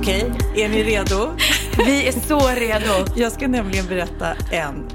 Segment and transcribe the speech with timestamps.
[0.00, 1.36] Okej, är ni redo?
[1.86, 3.12] Vi är så redo.
[3.16, 4.88] Jag ska nämligen berätta en,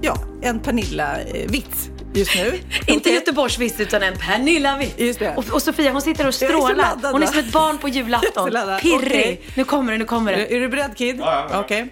[0.00, 2.60] ja, en Pernilla-vits just nu.
[2.86, 3.14] Inte Okej?
[3.14, 4.94] Göteborgsvits utan en Pernilla-vits.
[4.98, 5.36] Just det.
[5.36, 6.74] Och, och Sofia hon sitter och är strålar.
[6.74, 8.50] laddad, hon är som ett barn på är julafton.
[8.80, 9.04] Pirrig.
[9.04, 9.42] Okej.
[9.54, 10.46] Nu kommer det, nu kommer det.
[10.46, 11.16] Är, är du beredd Kid?
[11.20, 11.88] Ja, ja, Okej.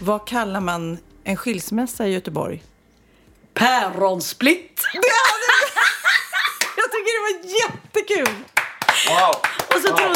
[0.00, 2.62] Vad kallar man en skilsmässa i Göteborg?
[3.54, 4.82] Päronsplitt.
[6.76, 8.59] Jag tycker det var jättekul!
[9.74, 10.12] Och så, tro,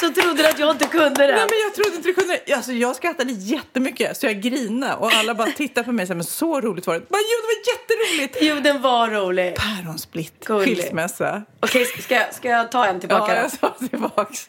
[0.00, 1.32] så trodde du att jag inte kunde det.
[1.34, 2.40] Nej, men jag trodde inte du kunde.
[2.56, 6.14] Alltså, jag skrattade jättemycket så jag grinade och alla bara tittade på mig och sa,
[6.14, 7.00] men så roligt var det.
[7.08, 8.36] Men, jo, det var jätteroligt!
[8.40, 9.54] Jo, den var rolig.
[9.56, 10.64] Päronsplitt, Gullig.
[10.78, 11.42] skilsmässa.
[11.60, 14.48] Okej, ska, jag- ska jag ta en tillbaka Ja, jag sa tillbaks.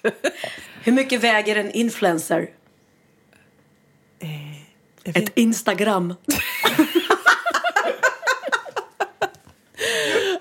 [0.84, 2.50] Hur mycket väger en influencer?
[5.06, 6.14] Vet Ett Instagram.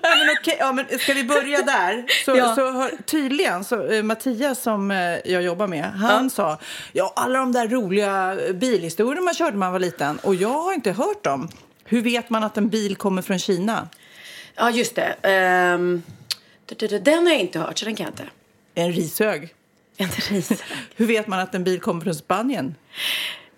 [0.03, 2.05] Nej, men okej, ja, men ska vi börja där?
[2.25, 2.55] Så, Ja.
[2.55, 4.97] så har, tydligen, så, eh, Mattias som eh,
[5.31, 6.57] jag jobbar med, han sa
[6.91, 10.73] ja, alla de där roliga bilhistorierna man körde när man var liten och jag har
[10.73, 11.49] inte hört dem.
[11.85, 13.87] Hur vet man att en bil kommer från Kina?
[14.55, 15.15] Ja, just det.
[16.65, 18.23] D- den har jag inte hört, så den kan jag inte.
[18.75, 19.53] En rishög.
[19.97, 20.63] En ris.
[20.95, 22.75] Hur vet man att en bil kommer från Spanien?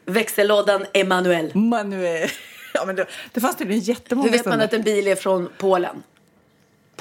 [0.05, 1.55] Växellådan Emanuel.
[1.55, 2.29] Manuel.
[2.73, 5.49] Ja, men det, det fanns tydligen jättemånga Hur vet man att en bil är från
[5.57, 6.03] Polen?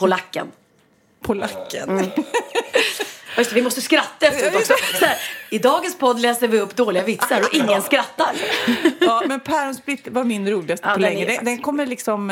[0.00, 0.52] Polacken.
[1.22, 2.10] Polacken.
[3.38, 4.74] Just det, vi måste skratta efteråt också.
[4.98, 5.16] Så här,
[5.50, 8.30] I dagens podd läser vi upp dåliga vitsar och ingen skrattar.
[9.00, 11.26] Ja, men Päronsplitt var min roligaste Ja, på länge.
[11.26, 12.30] Den, den kommer liksom...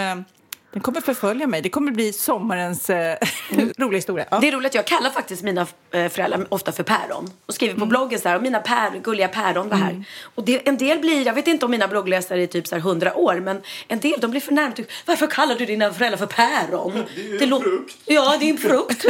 [0.73, 1.63] Den kommer förfölja mig.
[1.63, 3.17] Det kommer bli sommarens eh,
[3.79, 4.27] roliga historia.
[4.31, 4.39] Ja.
[4.41, 7.31] Det är roligt, jag kallar faktiskt mina eh, föräldrar ofta för päron.
[7.47, 10.05] Och skriver på bloggen så här, mina pär, gulliga päron var här.
[10.23, 12.81] Och det, en del blir, jag vet inte om mina bloggläsare är typ så här
[12.81, 14.77] 100 år, men en del de blir förnärmade.
[14.77, 17.05] Typ, Varför kallar du dina föräldrar för päron?
[17.15, 17.97] Det är ju en frukt.
[18.05, 19.05] Ja, det är en frukt.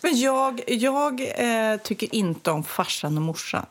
[0.00, 3.66] Men jag, jag eh, tycker inte om farsan och morsan.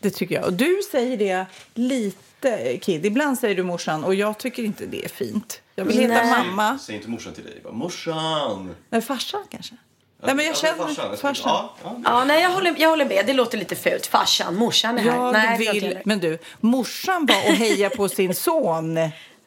[0.00, 0.44] Det tycker jag.
[0.44, 3.06] Och du säger det lite, Kid.
[3.06, 5.60] Ibland säger du morsan och jag tycker inte det är fint.
[5.80, 6.30] Jag vill heta Nej.
[6.30, 6.78] mamma.
[6.78, 7.60] Säg inte morsan till dig.
[7.64, 8.74] Bara, morsan!
[8.90, 9.74] Nej, farsan kanske.
[10.22, 11.06] Nej, men jag Ja, känner farsan.
[11.10, 11.52] Jag farsan.
[11.52, 12.00] Ja, ja.
[12.04, 13.26] ja, nej, jag håller, jag håller med.
[13.26, 14.06] Det låter lite fult.
[14.06, 15.16] Farsan, morsan är här.
[15.16, 18.98] Jag nej, vill, men du, morsan var och hejade på sin son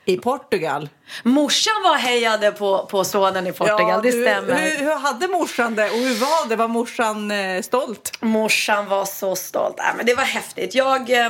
[0.05, 0.89] i Portugal.
[1.23, 4.61] Morsan var hejade på, på sonen i Portugal, det du, stämmer.
[4.61, 6.55] Hur, hur hade morsan det och hur var det?
[6.55, 8.11] Var morsan eh, stolt?
[8.21, 9.79] Morsan var så stolt.
[9.79, 10.75] Äh, men det var häftigt.
[10.75, 11.29] Jag, eh,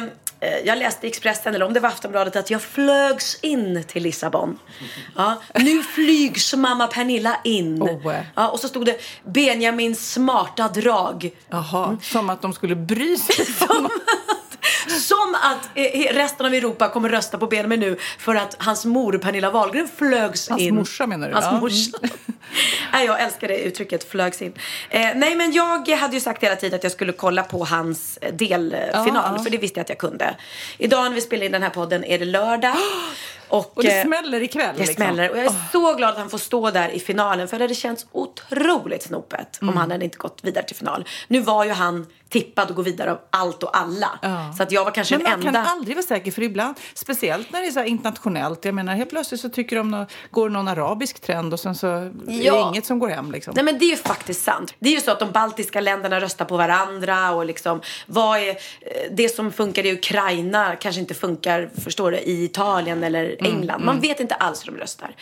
[0.66, 4.60] jag läste i Expressen, eller om det var Aftonbladet, att jag flögs in till Lissabon.
[5.16, 7.82] Ja, nu flygs mamma Pernilla in.
[7.82, 8.14] Oh.
[8.36, 11.32] Ja, och så stod det Benjamins smarta drag.
[11.50, 13.46] Jaha, som att de skulle bry sig.
[13.54, 13.90] Som
[15.00, 19.18] som att eh, resten av Europa kommer rösta på Benjamin nu för att hans mor
[19.18, 20.76] Pernilla Wahlgren flögs Hans in.
[20.76, 21.34] morsa menar du?
[21.34, 21.60] Hans Ja.
[21.60, 21.98] morsa.
[22.94, 24.54] nej, jag älskar det uttrycket, flögs in.
[24.90, 28.18] Eh, nej, men jag hade ju sagt hela tiden att jag skulle kolla på hans
[28.22, 29.44] eh, delfinal, Ja, ja.
[29.44, 30.36] för det visste jag att jag kunde.
[30.78, 32.76] Idag när vi spelar in den här podden är det lördag.
[33.48, 34.74] Och, Och det eh, smäller ikväll.
[34.78, 34.96] det liksom.
[34.96, 35.32] smäller.
[35.32, 37.48] Och jag är så glad att han får stå där i finalen.
[37.48, 39.74] För det hade känts otroligt snopet Mm.
[39.74, 41.06] om han hade inte gått vidare till final.
[41.28, 44.20] Nu var ju han tippad att gå vidare av allt och alla.
[44.22, 44.54] Ja.
[44.58, 45.64] Så att jag var kanske Men den man enda.
[45.64, 48.66] kan aldrig vara säker för ibland, speciellt när det är så internationellt.
[48.66, 52.12] Jag menar helt plötsligt så tycker de går någon arabisk trend och sen så är
[52.26, 52.70] det Ja.
[52.70, 53.54] inget som går hem liksom.
[53.56, 54.74] Nej men det är ju faktiskt sant.
[54.80, 58.50] Det är ju så att de baltiska länderna röstar på varandra och liksom vad är
[58.50, 58.56] eh,
[59.12, 63.86] det som funkar i Ukraina kanske inte funkar, förstår du, i Italien eller England.
[63.86, 65.16] Man vet inte alls hur de röstar.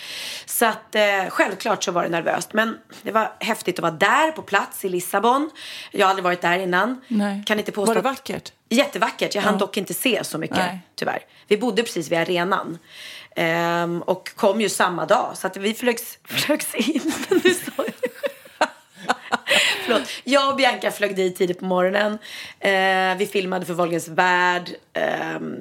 [0.46, 2.54] Så att eh, självklart så var det nervöst.
[2.54, 5.50] Men det var häftigt att vara där på plats i Lissabon.
[5.92, 7.02] Jag har aldrig varit där innan.
[7.08, 7.44] Nej.
[7.46, 8.52] Kan inte påstå Var det vackert?
[8.70, 9.36] Jättevackert.
[9.36, 10.80] Jag hann dock inte se så mycket, Nej.
[10.96, 11.20] tyvärr.
[11.48, 12.78] Vi bodde precis vid arenan.
[13.36, 15.32] Ehm, och kom ju samma dag.
[15.36, 17.14] Så att vi flögs, flögs in.
[17.30, 17.72] Nu sa.
[19.86, 20.10] Förlåt.
[20.24, 22.18] Jag och Bianca flög dit tidigt på morgonen.
[22.60, 24.70] Eh, vi filmade för Wahlgrens värld.
[24.94, 25.56] Ehm,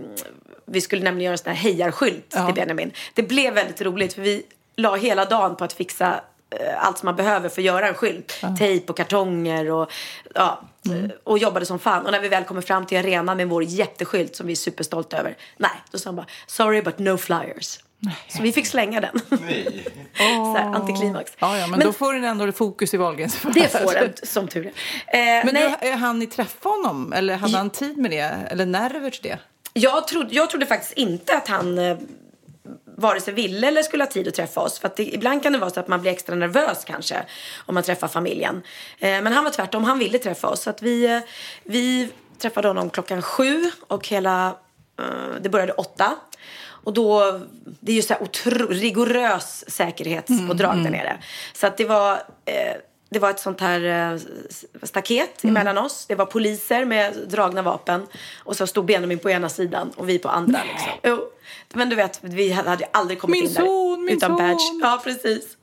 [0.71, 2.93] vi skulle nämligen göra en sån här hejarskylt till Benjamin.
[3.15, 4.43] Det blev väldigt roligt för vi
[4.77, 6.21] la hela dagen på att fixa
[6.51, 8.45] eh, allt som man behöver för att göra en skylt.
[8.59, 9.93] Tejp och kartonger och,
[10.35, 12.07] ja, eh, och jobbade som fan.
[12.07, 15.19] Och när vi väl kommer fram till arenan med vår jätteskylt som vi är superstolta
[15.19, 15.37] över.
[15.57, 17.79] Nej, då sa han bara sorry but no flyers.
[18.29, 19.21] Så vi fick slänga den.
[19.29, 19.85] Nej.
[20.17, 21.33] så här, antiklimax.
[21.39, 24.73] Ja, ja, men, då får den ändå fokus i Wahlgrens Det får den, som tur
[25.07, 25.39] är.
[25.39, 27.13] Eh, Men nej, du, hann ni träffa honom?
[27.13, 28.39] Eller hade han tid med det?
[28.51, 29.39] Eller nerver till det?
[29.81, 31.97] Jag, trodde, jag trodde faktiskt inte att han eh,
[32.85, 34.79] vare sig ville eller skulle ha tid att träffa oss.
[34.79, 37.17] För att det, ibland kan det vara så att man blir extra nervös kanske
[37.67, 38.63] om man träffar familjen.
[38.99, 40.63] Eh, men han var tvärtom, han ville träffa oss.
[40.63, 41.21] Så att vi, eh,
[41.65, 44.47] vi träffade honom klockan sju och hela,
[44.99, 46.17] eh, det började åtta.
[46.83, 47.41] Och då,
[47.81, 51.19] det är ju så här otro, rigorös säkerhetspådrag där nere.
[51.53, 52.23] Så att det var,
[53.11, 54.21] det var ett sånt här eh,
[54.83, 56.07] staket emellan oss.
[56.09, 58.07] Det var poliser med dragna vapen.
[58.45, 60.61] Och så stod Benjamin på ena sidan och vi på andra.
[60.73, 61.21] Liksom.
[61.75, 64.37] Men du vet, vi hade aldrig kommit Min in där son, min utan son.
[64.39, 64.61] badge.
[64.83, 65.57] Ja, precis.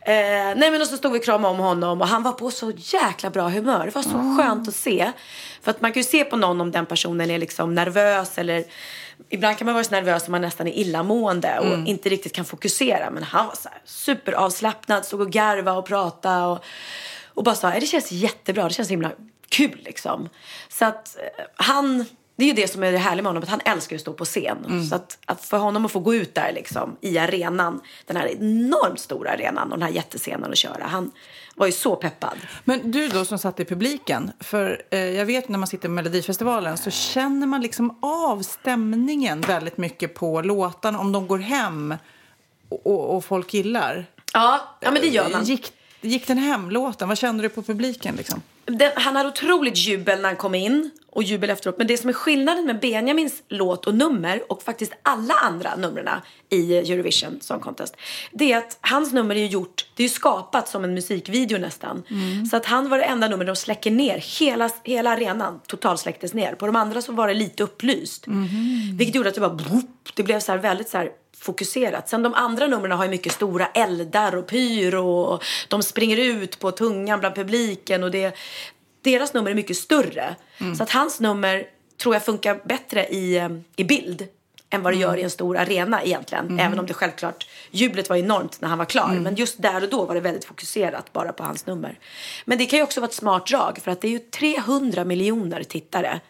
[0.00, 0.12] Eh,
[0.56, 2.72] nej men och så stod vi och kramade om honom och han var på så
[2.76, 3.84] jäkla bra humör.
[3.86, 4.36] Det var så Ah.
[4.42, 5.12] skönt att se.
[5.62, 8.64] För att man kan ju se på någon om den personen är liksom nervös eller
[9.28, 11.86] Ibland kan man vara så nervös att man nästan är illamående och Mm.
[11.86, 13.10] inte riktigt kan fokusera.
[13.10, 16.64] Men han var så här superavslappnad, stod och garva och pratade och,
[17.34, 19.10] och bara sa det känns jättebra, det känns himla
[19.48, 20.28] kul liksom.
[20.68, 22.04] Så att eh, han,
[22.36, 24.12] det är ju det som är det härliga med honom, att han älskar att stå
[24.12, 24.64] på scen.
[24.68, 24.84] Mm.
[24.84, 28.26] Så att, att för honom att få gå ut där liksom i arenan, den här
[28.26, 30.84] enormt stora arenan och den här jättescenen och köra.
[30.84, 31.10] Han
[31.56, 32.38] var ju så peppad.
[32.64, 35.92] Men du då som satt i publiken, för eh, jag vet när man sitter i
[35.92, 41.94] Melodifestivalen så känner man liksom av stämningen väldigt mycket på låtarna om de går hem
[42.68, 44.06] och, och, folk gillar.
[44.32, 45.44] Ja, ja men det gör man.
[45.44, 47.08] Gick, gick den hem, låten?
[47.08, 48.42] Vad kände du på publiken liksom?
[48.64, 51.78] Den, han hade otroligt jubel när han kom in och jubel efteråt.
[51.78, 56.20] Men det som är skillnaden med Benjamins låt och nummer och faktiskt alla andra numren
[56.50, 57.96] i Eurovision Song Contest.
[58.32, 62.02] Det är att hans nummer är gjort, det är skapat som en musikvideo nästan.
[62.50, 64.18] Så att han var det enda numret de släcker ner.
[64.38, 66.54] Hela, hela arenan totalsläcktes ner.
[66.54, 68.24] På de andra så var det lite upplyst.
[68.98, 69.82] Vilket gjorde att det bara,
[70.14, 71.10] det blev så här väldigt så här
[71.40, 72.08] fokuserat.
[72.08, 76.58] Sen de andra numren har ju mycket stora eldar och pyro och de springer ut
[76.58, 78.36] på tungan bland publiken och det,
[79.02, 80.36] deras nummer är mycket större.
[80.76, 81.64] Så att hans nummer
[82.02, 84.28] tror jag funkar bättre i, eh, i bild
[84.70, 86.60] än vad det gör i en stor arena egentligen.
[86.60, 89.08] Även om det självklart, jublet var enormt när han var klar.
[89.22, 91.98] Men just där och då var det väldigt fokuserat bara på hans nummer.
[92.44, 95.04] Men det kan ju också vara ett smart drag för att det är ju 300
[95.04, 96.20] miljoner tittare.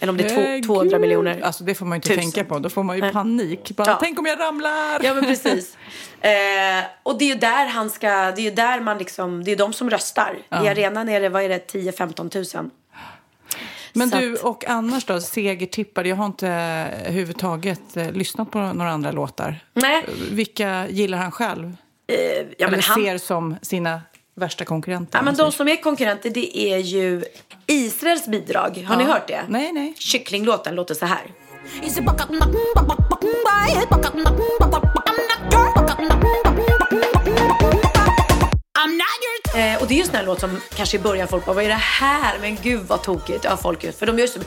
[0.00, 0.64] Eller om det är två, Herregud.
[0.64, 1.40] 200 miljoner.
[1.40, 2.22] Alltså det får man inte Tusen.
[2.22, 2.58] tänka på.
[2.58, 3.12] Då får man ju Nej.
[3.12, 3.70] panik.
[3.76, 3.98] Bara, Ja.
[4.02, 5.00] Tänk om jag ramlar!
[5.04, 5.76] Ja men precis.
[6.20, 9.52] Eh, och det är ju där han ska, det är ju där man liksom, det
[9.52, 10.38] är de som röstar.
[10.50, 12.70] I arenan är det, vad är det, 10-15 tusen.
[13.92, 15.20] Men Så du, att- och annars då?
[15.20, 16.08] Segertippare.
[16.08, 19.60] Jag har inte eh, överhuvudtaget eh, lyssnat på några andra låtar.
[19.74, 20.04] Nej.
[20.30, 21.76] Vilka gillar han själv?
[22.06, 22.16] Eh,
[22.58, 24.00] ja, Eller han, ser som sina
[24.38, 25.18] värsta konkurrenter?
[25.18, 27.24] ja, men de som är konkurrenter det är ju
[27.66, 28.84] Israels bidrag.
[28.88, 29.12] Har ni Ja.
[29.12, 29.40] hört det?
[29.48, 29.94] Nej, nej.
[29.98, 31.22] Kycklinglåten låter så här.
[39.54, 41.54] Eh, och det är ju en sån här låt som kanske i början folk bara,
[41.54, 42.38] vad är det här?
[42.40, 43.44] Men gud vad tokigt.
[43.44, 44.40] Ja, folk, för de gör så,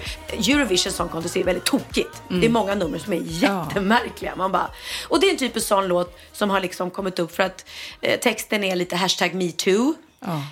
[0.52, 2.22] Eurovision Song Contest är väldigt tokigt.
[2.30, 4.36] Det är många nummer som är jättemärkliga.
[4.36, 4.72] Man bara,
[5.08, 7.66] och det är en typisk sån låt som har liksom kommit upp för att
[8.02, 9.94] eh, texten är lite hashtag metoo.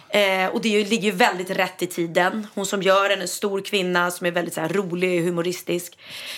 [0.10, 2.48] Eh, och det ju, ligger ju väldigt rätt i tiden.
[2.56, 5.98] Hon som gör den en stor kvinna som är väldigt så här, rolig och humoristisk.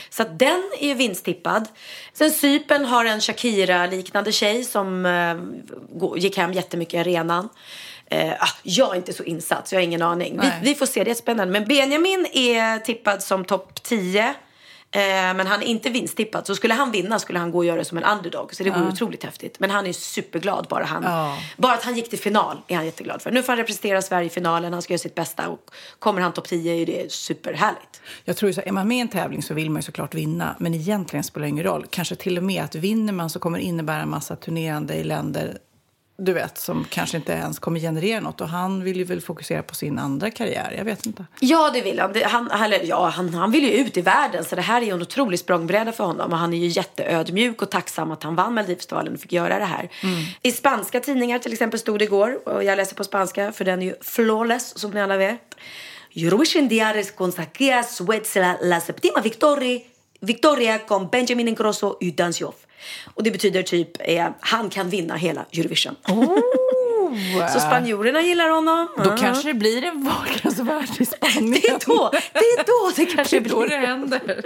[0.10, 1.68] Så att den är ju vinsttippad.
[2.14, 5.36] Sen Sypen har en Shakira-liknande tjej som eh,
[6.18, 7.50] gick hem jättemycket i arenan.
[8.06, 10.40] Eh, ah, jag är inte så insatt, så jag har ingen aning.
[10.42, 11.52] Vi, vi får se, det är spännande.
[11.52, 14.34] Men Benjamin är tippad som topp 10.
[14.94, 15.02] Eh,
[15.36, 16.48] men han är inte vinsttippad.
[16.48, 18.56] Så skulle han vinna skulle han gå och göra det som en underdog.
[18.56, 19.60] Så det vore otroligt häftigt.
[19.60, 21.04] Men han är superglad bara han.
[21.04, 21.38] Ja.
[21.58, 23.32] Bara att han gick till final är han jätteglad för.
[23.32, 24.74] Nu får han representera Sverige i finalen.
[24.74, 25.48] Han ska göra sitt bästa.
[25.48, 28.02] Och kommer han topp 10 är det superhärligt.
[28.26, 30.56] Jag tror så, är man med i en tävling så vill man ju såklart vinna.
[30.60, 31.86] Men egentligen spelar det ingen roll.
[31.90, 35.04] Kanske till och med att vinner man så kommer det innebära en massa turnerande i
[35.04, 35.58] länder
[36.26, 38.42] du vet, som kanske inte ens kommer generera något.
[38.42, 40.74] Och han vill ju väl fokusera på sin andra karriär.
[40.78, 41.26] Jag vet inte.
[41.40, 42.14] Ja, det vill han.
[42.14, 43.34] Det, han, eller, ja, han.
[43.34, 46.04] Han vill ju ut i världen, så det här är ju en otrolig språngbräda för
[46.04, 46.32] honom.
[46.32, 49.66] Och han är ju jätteödmjuk och tacksam att han vann Melodifestivalen och fick göra det
[49.66, 49.90] här.
[50.42, 53.82] I spanska tidningar till exempel stod det igår, och jag läser på spanska för den
[53.82, 55.56] är ju flawless som ni alla vet.
[56.16, 59.80] Eurovision Diaries consagra Suecia la septima victoria,
[60.22, 62.54] victoria con Benjamin Ingrosso y Dansjov.
[63.14, 65.96] Och det betyder typ, eh, han kan vinna hela Eurovision.
[67.54, 68.88] Så spanjorerna gillar honom.
[69.04, 71.52] Då kanske det blir en valkretsvärld i Spanien.
[71.62, 73.70] Det är då det, är då det kanske Det är då blir.
[73.70, 74.44] det händer.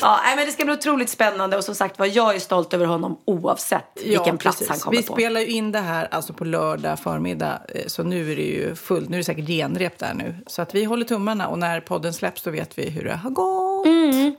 [0.00, 2.86] Ja, men det ska bli otroligt spännande och som sagt var, jag är stolt över
[2.86, 4.68] honom oavsett vilken plats precis.
[4.68, 5.12] han kommer Vi på.
[5.12, 8.74] spelar ju in det här alltså på lördag förmiddag, eh, så nu är det ju
[8.74, 9.08] fullt.
[9.08, 10.36] Nu är det säkert genrep där nu.
[10.46, 13.30] Så att vi håller tummarna och när podden släpps då vet vi hur det har
[13.30, 13.86] gått.
[13.86, 14.34] Mm.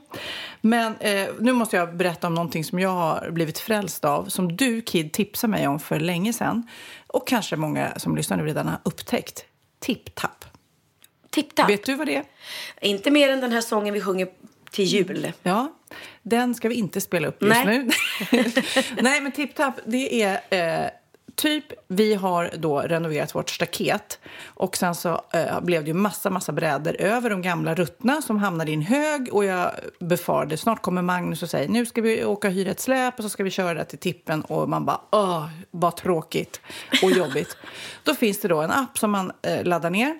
[0.60, 4.56] Men eh, nu måste jag berätta om någonting som jag har blivit frälst av, som
[4.56, 6.68] du Kid tipsade mig om för länge sedan.
[7.06, 9.44] Och kanske många som lyssnar nu redan har upptäckt.
[9.80, 10.44] Tipp-tapp.
[11.68, 12.24] Vet du vad det är?
[12.80, 14.28] Inte mer än den här sången vi sjunger
[14.74, 15.32] till jul.
[15.42, 15.72] Ja,
[16.22, 17.78] den ska vi inte spela upp just Nej.
[17.78, 17.90] nu.
[19.02, 20.90] Nej, men tipp-tapp, det är eh,
[21.34, 26.30] typ, vi har då renoverat vårt staket och sen så eh, blev det ju massa,
[26.30, 30.82] massa brädor över de gamla ruttna som hamnade i en hög och jag befarade snart
[30.82, 33.44] kommer Magnus och säger nu ska vi åka och hyra ett släp och så ska
[33.44, 36.60] vi köra det till tippen och man bara åh, vad tråkigt
[37.02, 37.56] och jobbigt.
[38.04, 40.14] då finns det då en app som man eh, laddar ner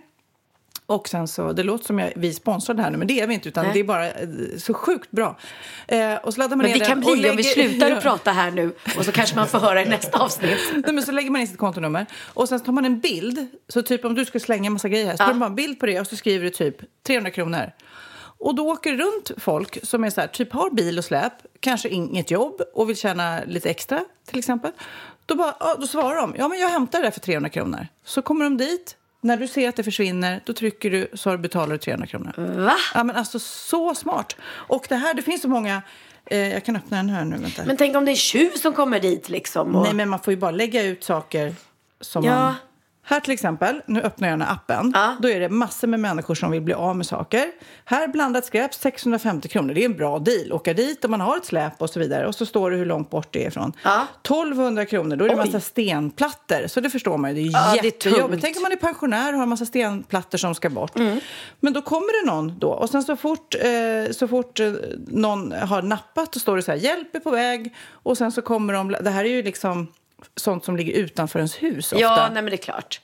[0.86, 3.26] och sen så, det låter som jag, vi sponsrar det här nu, men det är
[3.26, 3.72] vi inte, utan Nej.
[3.74, 5.38] det är bara eh, så sjukt bra.
[5.88, 7.88] Eh, och så laddar man Men ner det den kan bli om vi lägger- slutar
[7.90, 7.96] Ja.
[7.96, 10.58] att prata här nu och så kanske man får höra i nästa avsnitt.
[10.74, 13.46] Nej, men så lägger man in sitt kontonummer och sen tar man en bild.
[13.68, 15.54] Så typ om du skulle slänga en massa grejer här, så tar du bara en
[15.54, 16.76] bild på det och så skriver du typ
[17.06, 17.70] 300 kronor.
[18.38, 21.88] Och då åker runt folk som är så här, typ har bil och släp, kanske
[21.88, 24.72] inget jobb och vill tjäna lite extra till exempel.
[25.26, 27.86] Då, bara, ja, då svarar de, ja men jag hämtar det där för 300 kronor.
[28.04, 31.72] Så kommer de dit, när du ser att det försvinner, då trycker du så betalar
[31.72, 32.32] du 300 kronor.
[32.64, 32.76] Va?
[32.94, 34.36] Ja men alltså så smart.
[34.44, 35.82] Och det här, det finns så många,
[36.26, 37.62] eh, jag kan öppna den här nu, vänta.
[37.66, 39.74] Men tänk om det är tjuv som kommer dit liksom.
[39.76, 39.82] Och...
[39.84, 41.54] Nej, men man får ju bara lägga ut saker
[42.00, 42.34] som Ja.
[42.36, 42.54] man...
[43.06, 44.92] Här till exempel, nu öppnar jag den här appen.
[44.94, 45.16] Ja.
[45.20, 47.46] Då är det massor med människor som vill bli av med saker.
[47.84, 49.74] Här blandat skräp, 650 kronor.
[49.74, 50.52] Det är en bra deal.
[50.52, 52.26] Åka dit om man har ett släp och så vidare.
[52.26, 53.72] Och så står det hur långt bort det är ifrån.
[53.82, 54.06] Ja.
[54.22, 55.46] 1200 kronor, då är det Oj.
[55.46, 56.66] massa stenplattor.
[56.66, 58.42] Så det förstår man ju, det är Ja, jättejobbigt.
[58.42, 60.96] Tänk om man är pensionär och har en massa stenplattor som ska bort.
[60.96, 61.20] Mm.
[61.60, 62.68] Men då kommer det någon då.
[62.68, 64.72] Och sen så fort, eh, så fort eh,
[65.06, 67.74] någon har nappat då står det så här, hjälp är på väg.
[67.90, 69.86] Och sen så kommer de, det här är ju liksom
[70.36, 72.02] sånt som ligger utanför ens hus ofta.
[72.02, 73.00] Ja, nej men det är klart.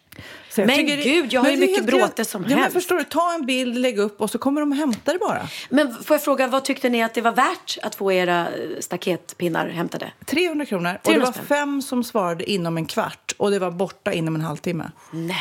[0.56, 2.72] Men tycker gud, jag har ju mycket bråte som ja, helst.
[2.72, 5.48] förstår du, ta en bild, lägg upp och så kommer de och hämtar det bara.
[5.68, 8.80] Men får jag fråga, vad tyckte ni att det var värt att få era eh,
[8.80, 10.12] staketpinnar hämtade?
[10.26, 10.94] 300 kronor.
[10.94, 11.46] och 300 det var spänn.
[11.46, 14.90] fem som svarade inom en kvart och det var borta inom en halvtimme.
[15.10, 15.36] Nej.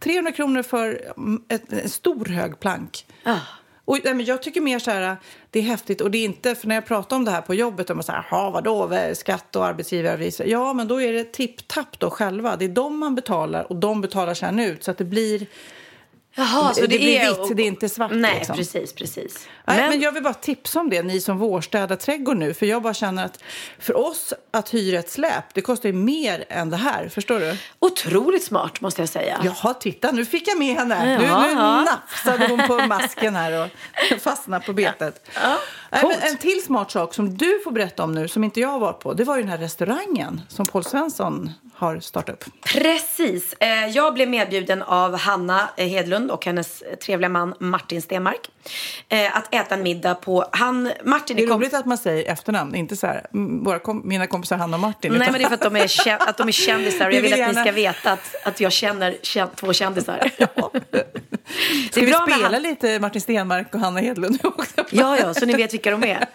[0.00, 3.06] 300 kronor för mm, ett, en stor hög plank.
[3.24, 3.38] Ah.
[3.88, 5.16] Och, nej, men jag tycker mer så här,
[5.50, 7.54] det är häftigt och det är inte, för när jag pratar om det här på
[7.54, 10.44] jobbet, de är så här, vadå, skatt och arbetsgivaravgifter.
[10.44, 12.56] Ja, men då är det tipptapp då själva.
[12.56, 15.46] Det är de man betalar och de betalar sen ut så att det blir
[16.34, 17.28] Jaha, så Det det, blir är...
[17.28, 18.56] vitt, det är inte svart, Nej, liksom.
[18.56, 19.48] precis, precis.
[19.64, 20.00] Nej, men...
[20.00, 22.54] jag vill bara tipsa om det, ni som vårstädar trädgård nu.
[22.54, 23.42] För jag bara känner att
[23.78, 27.08] för oss att hyra ett släp, det kostar ju mer än det här.
[27.08, 27.56] Förstår du?
[27.78, 29.40] Otroligt smart måste jag säga.
[29.44, 31.18] Jaha, titta, nu fick jag med henne.
[31.18, 31.80] Nu, Ja, nu ja.
[31.84, 33.68] nafsade hon på masken här och
[34.20, 35.28] fastnade på betet.
[35.90, 36.16] Nej, coolt.
[36.20, 38.78] men en till smart sak som du får berätta om nu, som inte jag har
[38.78, 42.64] varit på, det var ju den här restaurangen som Paul Svensson har startat upp.
[42.64, 43.52] Precis.
[43.60, 48.40] Eh, Jag blev medbjuden av Hanna eh, Hedlund och hennes trevliga man Martin Stenmark
[49.08, 50.44] eh, att äta en middag på...
[50.52, 53.26] Han, Martin Det är roligt att man säger efternamn, inte så här,
[53.64, 55.12] våra kom, mina kompisar Hanna och Martin.
[55.12, 57.12] Nej, utan- men det är för att de är, kä- att de är kändisar och
[57.14, 60.30] jag vill vill att ni ska veta att, att jag känner kä- två kändisar.
[61.90, 64.84] Ska vi spela han- lite Martin Stenmark och Hanna Hedlund också?
[64.90, 66.26] Ja, ja, så ni vet vilka de är.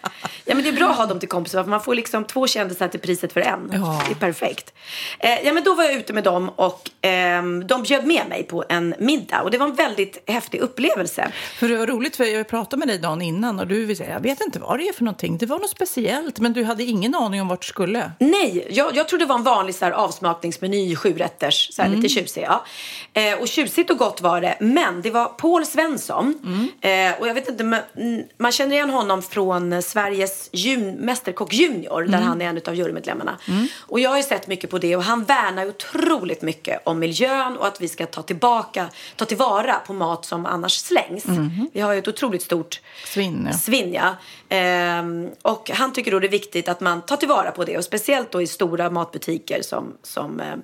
[0.46, 2.48] Ja, men det är bra att ha dem till kompisar för man får liksom två
[2.48, 3.70] kändisar till priset för en.
[3.74, 4.02] Ja.
[4.08, 4.74] Det är perfekt.
[5.20, 8.44] Eh, ja, men då var jag ute med dem och ehm, de bjöd med mig
[8.44, 11.32] på en middag och det var en väldigt häftig upplevelse.
[11.60, 14.10] För det var roligt, för jag pratade med dig dagen innan och du vill säga,
[14.14, 15.38] jag vet inte vad det är för någonting.
[15.38, 18.12] Det var något speciellt, men du hade ingen aning om vart du skulle.
[18.20, 22.02] Nej, jag, jag trodde det var en vanlig så här, avsmakningsmeny, sjurätters, så här, Mm.
[22.02, 22.44] lite tjusig.
[22.48, 22.66] Ja.
[23.14, 26.40] Eh, och tjusigt och gott var det, men det var Paul Svensson.
[26.82, 31.54] Eh, och jag vet inte, man, mm, man känner igen honom från Sveriges jun, Mästerkock
[31.54, 33.38] Junior där han är en av jurymedlemmarna.
[33.80, 37.58] Och jag har ju sett mycket på det och han värnar otroligt mycket om miljön
[37.58, 41.26] och att vi ska ta tillbaka, ta tillvara på mat som annars slängs.
[41.74, 44.16] Vi har ju ett otroligt stort Svinn, svinn ja.
[44.56, 47.84] Ehm, och han tycker då det är viktigt att man tar tillvara på det och
[47.84, 50.56] speciellt då i stora matbutiker som, som eh,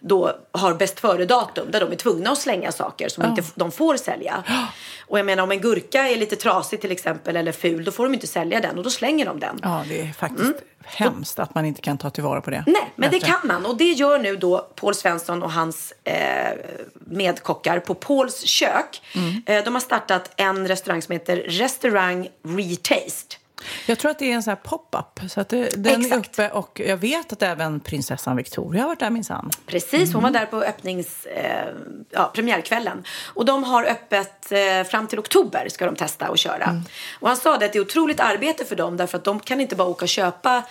[0.00, 3.72] då har bäst före-datum där de är tvungna att slänga saker som inte f- de
[3.72, 4.44] får sälja.
[5.06, 8.04] Och jag menar om en gurka är lite trasig till exempel eller ful då får
[8.04, 9.58] de inte sälja den och då slänger de den.
[9.62, 10.54] Ja, det är faktiskt
[10.84, 12.64] hemskt att man inte kan ta tillvara på det.
[12.66, 13.32] Nej, men det Bättre.
[13.32, 13.66] kan man.
[13.66, 16.14] Och det gör nu då Paul Svensson och hans eh,
[16.94, 19.02] medkockar på Pauls kök.
[19.14, 19.42] Mm.
[19.46, 23.27] Eh, de har startat en restaurang som heter Restaurang Retaste.
[23.86, 25.30] Jag tror att det är en sån här pop-up.
[25.30, 26.28] Så att det, den är Exakt.
[26.28, 29.50] uppe och jag vet att även prinsessan Victoria har varit där minsann.
[29.66, 31.74] Precis, hon var där på öppnings, eh,
[32.10, 33.04] ja, premiärkvällen.
[33.34, 36.82] Och de har öppet eh, fram till oktober ska de testa och köra.
[37.20, 39.60] Och han sa det att det är otroligt arbete för dem därför att de kan
[39.60, 40.62] inte bara åka och köpa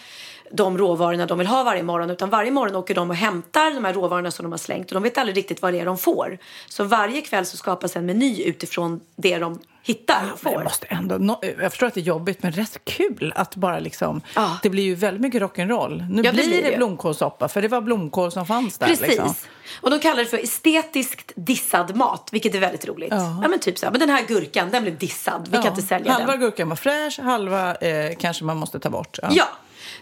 [0.52, 3.86] de råvarorna de vill ha varje morgon utan varje morgon åker de och hämtar de
[3.86, 5.98] här råvarorna som de har slängt och de vet aldrig riktigt vad det är de
[5.98, 6.38] får.
[6.70, 10.52] Så varje kväll så skapas en meny utifrån det de hittar och får.
[10.52, 14.22] jag, måste ändå, jag förstår att det är jobbigt, men rätt kul att bara liksom...
[14.36, 14.58] Ja.
[14.64, 16.10] Det blir ju väldigt mycket rock'n'roll.
[16.10, 16.78] Nu Ja, det blir det det.
[16.78, 18.88] blomkålssoppa, för det var blomkål som fanns där.
[18.88, 19.08] Precis.
[19.08, 19.34] Liksom.
[19.82, 23.10] Och de kallar det för estetiskt dissad mat, vilket är väldigt roligt.
[23.12, 23.48] Ja, Ja.
[23.48, 25.48] men typ så här, men den här gurkan, den blev dissad.
[25.52, 26.40] Vi kan inte sälja halva den.
[26.40, 29.20] gurkan var fräsch, halva eh, kanske man måste ta bort.
[29.22, 29.28] Ja.
[29.32, 29.46] Ja.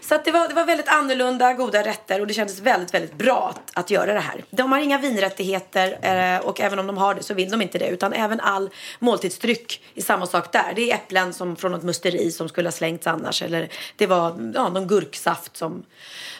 [0.00, 3.18] Så att det, var, det var väldigt annorlunda, goda rätter och det kändes väldigt, väldigt
[3.18, 4.44] bra att, att göra det här.
[4.50, 7.78] De har inga vinrättigheter eh, och även om de har det så vill de inte
[7.78, 7.88] det.
[7.88, 10.72] Utan även all måltidsdryck är samma sak där.
[10.76, 13.42] Det är äpplen som från något musteri som skulle ha slängts annars.
[13.42, 15.82] Eller det var ja, någon gurksaft som,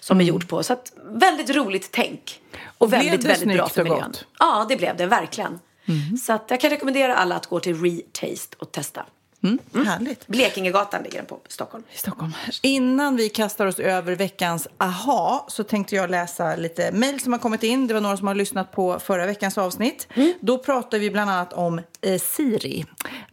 [0.01, 0.63] som är gjord på.
[0.63, 2.41] Så att väldigt roligt tänk.
[2.79, 4.03] Och, Och blev väldigt, det väldigt bra för och miljön.
[4.07, 4.25] gott?
[4.39, 5.59] Ja, det blev det verkligen.
[6.27, 9.07] Så att jag kan rekommendera alla att gå till Retaste och testa.
[9.43, 9.87] Mm.
[9.87, 10.27] Härligt.
[10.27, 11.85] Blekingegatan ligger den på Stockholm.
[11.95, 12.33] i Stockholm.
[12.63, 17.41] Innan vi kastar oss över veckans aha så tänkte jag läsa lite mejl som har
[17.41, 17.87] kommit in.
[17.87, 20.09] Det var några som har lyssnat på förra veckans avsnitt.
[20.41, 22.85] Då pratade vi bland annat om eh, Siri,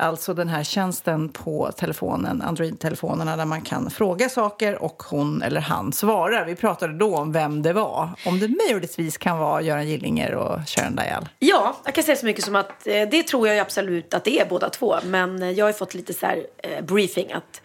[0.03, 5.61] alltså den här tjänsten på telefonen, Android-telefonerna där man kan fråga saker och hon eller
[5.61, 6.45] han svarar.
[6.45, 8.09] Vi pratade då om vem det var.
[8.25, 11.29] Om det möjligtvis kan vara Göran Gillinger och Sharon Dial.
[11.39, 14.39] Ja, jag kan säga så mycket som att eh, det tror jag absolut att det
[14.39, 14.95] är båda två.
[15.05, 17.61] Men eh, jag har fått lite så här eh, briefing att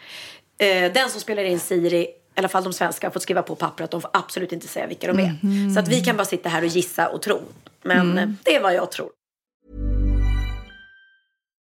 [0.58, 3.54] eh, den som spelar in Siri, i alla fall de svenska, har fått skriva på
[3.54, 5.74] papper att de får absolut inte säga vilka de är.
[5.74, 7.40] Så att vi kan bara sitta här och gissa och tro.
[7.82, 9.08] Men eh, det är vad jag tror.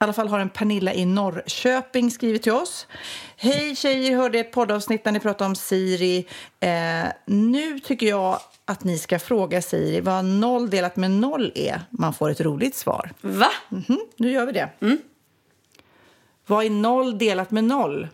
[0.00, 2.86] I alla fall har en Pernilla i Norrköping skrivit till oss.
[3.36, 6.28] Hej tjejer, hörde ett poddavsnitt där ni pratade om Siri.
[6.60, 11.82] Eh, nu tycker jag att ni ska fråga Siri vad noll delat med noll är.
[11.90, 13.10] Man får ett roligt svar.
[13.20, 13.52] Va?
[13.70, 13.98] Mm -hmm.
[14.16, 14.68] Nu gör vi det.
[14.80, 14.98] Mm.
[16.46, 18.08] Vad är noll delat med noll?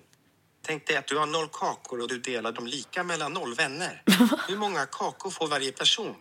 [0.66, 4.03] Tänk dig att du har noll kakor och du delar dem lika mellan noll vänner.
[4.49, 6.14] Hur många kakor får varje person?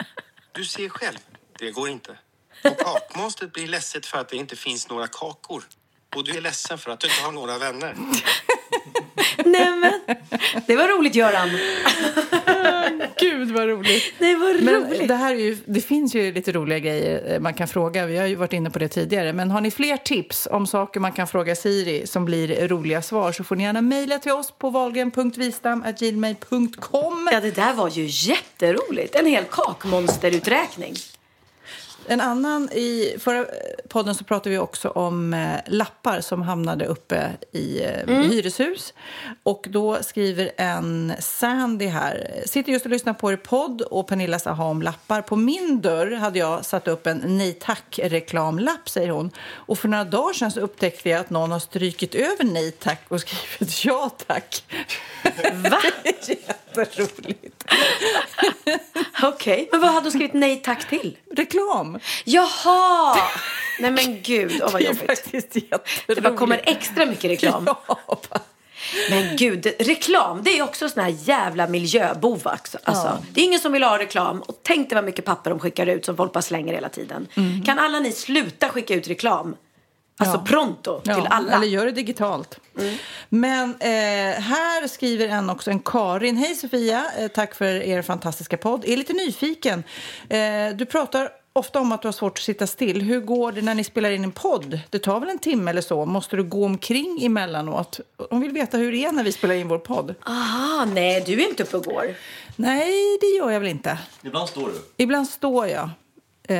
[0.52, 1.18] Du ser själv,
[1.60, 2.18] det går inte.
[2.64, 5.64] Och kakmonstret blir ledset för att det inte finns några kakor.
[6.16, 7.96] Och du är ledsen för att du inte har några vänner.
[9.46, 9.94] Nej men,
[10.68, 11.50] det var roligt Göran.
[13.20, 14.14] Gud vad roligt.
[14.20, 15.08] Det var roligt.
[15.08, 18.06] det, här är ju, det finns ju lite roliga grejer man kan fråga.
[18.06, 19.34] Vi har ju varit inne på det tidigare.
[19.34, 23.32] Men har ni fler tips om saker man kan fråga Siri som blir roliga svar
[23.32, 27.30] så får ni gärna mejla till oss på valgren.vistam.gmail.com.
[27.32, 29.16] Ja, det där var ju jätteroligt.
[29.16, 30.94] En hel kakmonsteruträkning.
[32.08, 33.46] En annan, i förra
[33.88, 38.32] podden så pratade vi också om eh, lappar som hamnade uppe i eh, mm.
[38.32, 38.94] hyreshus.
[39.44, 44.40] Och då skriver en Sandy här, sitter just och lyssnar på er podd och Pernilla
[44.40, 45.22] sa om lappar.
[45.22, 49.32] På min dörr hade jag satt upp en nej tack-reklamlapp, säger hon.
[49.50, 53.02] Och för några dagar sedan så upptäckte jag att någon har strykit över nej tack
[53.08, 54.64] och skrivit ja tack.
[55.54, 55.80] Va?
[56.28, 57.64] Jätteroligt.
[59.24, 59.68] Okej, okay.
[59.72, 61.18] men vad hade hon skrivit nej tack till?
[61.36, 62.00] Reklam.
[62.24, 63.18] Jaha!
[63.80, 65.00] Nej men gud, åh vad jobbigt.
[65.00, 66.06] Det är faktiskt jätteroligt.
[66.08, 67.68] Det bara kommer extra mycket reklam.
[67.88, 68.22] Ja.
[69.10, 72.42] Men gud, reklam, det är också sån här jävla miljöbov.
[72.46, 73.18] Alltså, ja.
[73.32, 74.42] Det är ingen som vill ha reklam.
[74.42, 77.28] Och tänk dig vad mycket papper de skickar ut som folk bara slänger hela tiden.
[77.36, 77.64] Mm.
[77.64, 79.56] Kan alla ni sluta skicka ut reklam?
[80.18, 80.44] Alltså ja.
[80.46, 81.54] pronto ja, till alla.
[81.54, 82.60] Eller gör det digitalt.
[82.80, 82.96] Mm.
[83.30, 86.38] Men eh, här skriver en också, en Karin.
[86.38, 88.86] Hej Sofia, eh, tack för er fantastiska podd.
[88.86, 89.84] Är lite nyfiken.
[90.30, 90.40] Eh,
[90.76, 93.02] du pratar ofta om att du har svårt att sitta still.
[93.02, 94.80] Hur går det när ni spelar in en podd?
[94.90, 96.06] Det tar väl en timme eller så?
[96.06, 98.00] Måste du gå omkring emellanåt?
[98.30, 100.16] De vill veta hur det är när vi spelar in vår podd.
[100.28, 102.16] Aha, nej, du är inte uppe och går.
[102.56, 103.98] Nej, det gör jag väl inte.
[104.24, 105.04] Ibland står du.
[105.04, 105.90] Ibland står jag.
[106.48, 106.58] Eh,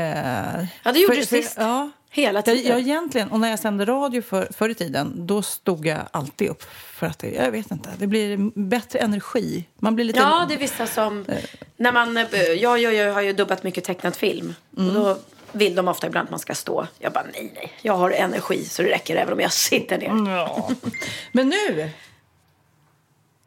[0.84, 1.56] Ja, det gjorde för- du för- sist.
[1.58, 1.90] Ja.
[2.16, 2.72] Hela Jag, tiden.
[2.72, 6.50] jag egentligen, och när jag sände radio för, förr i tiden, då stod jag alltid
[6.50, 6.64] upp.
[6.74, 9.66] För att det, jag vet inte, det blir bättre energi.
[9.80, 10.20] Man blir lite...
[10.20, 11.26] Ja, det är vissa som...
[11.78, 14.54] När man, eh, jag, jag, jag har ju dubbat mycket tecknad film.
[14.78, 14.88] Mm.
[14.88, 15.18] Och då
[15.52, 16.88] vill de ofta ibland att man ska stå.
[17.00, 17.74] Jag bara, nej, nej.
[17.82, 20.32] Jag har energi så det räcker även om jag sitter ner.
[20.32, 20.70] Ja.
[21.32, 21.90] Men nu,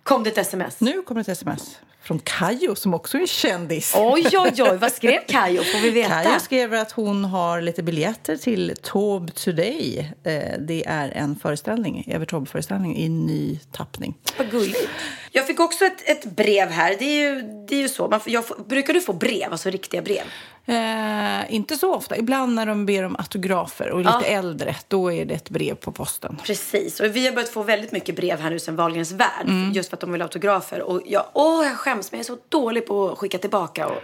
[0.02, 0.80] Kom det ett sms?
[0.80, 3.94] nu kommer ett sms från Kajo som också är kändis.
[3.96, 4.76] Oj, oj, oj.
[4.76, 5.62] Vad skrev Kajo?
[5.62, 6.22] Får vi veta?
[6.22, 10.12] Kajo skrev att hon har lite biljetter till Taube Today.
[10.24, 14.14] Eh, Det är en föreställning, Evert Taube-föreställning i ny tappning.
[14.38, 14.88] Vad gulligt.
[15.32, 16.96] Jag fick också ett, ett brev här.
[16.98, 18.08] Det är ju, det är ju så.
[18.08, 20.22] Man, jag brukar du få brev, alltså riktiga brev?
[20.68, 22.16] Eh, inte så ofta.
[22.16, 24.24] Ibland när de ber om autografer och lite Ja.
[24.24, 26.36] äldre, då är det ett brev på posten.
[26.44, 27.00] Precis.
[27.00, 29.46] Och vi har börjat få väldigt mycket brev här nu sen Wahlgrens värld.
[29.48, 29.72] Mm.
[29.72, 30.82] Just för att de vill ha autografer.
[30.82, 33.98] Och jag, åh, jag skäms, men jag är så dålig på att skicka tillbaka och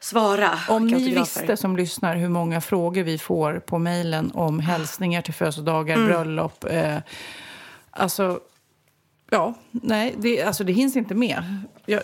[0.00, 0.50] svara.
[0.68, 1.20] Om ni autografer.
[1.20, 6.08] visste som lyssnar hur många frågor vi får på mejlen om hälsningar till födelsedagar, Mm.
[6.08, 6.64] bröllop.
[6.70, 6.96] Eh,
[7.90, 8.40] alltså,
[9.30, 11.42] ja, nej, det, alltså det hinns inte med.
[11.86, 12.00] Jag.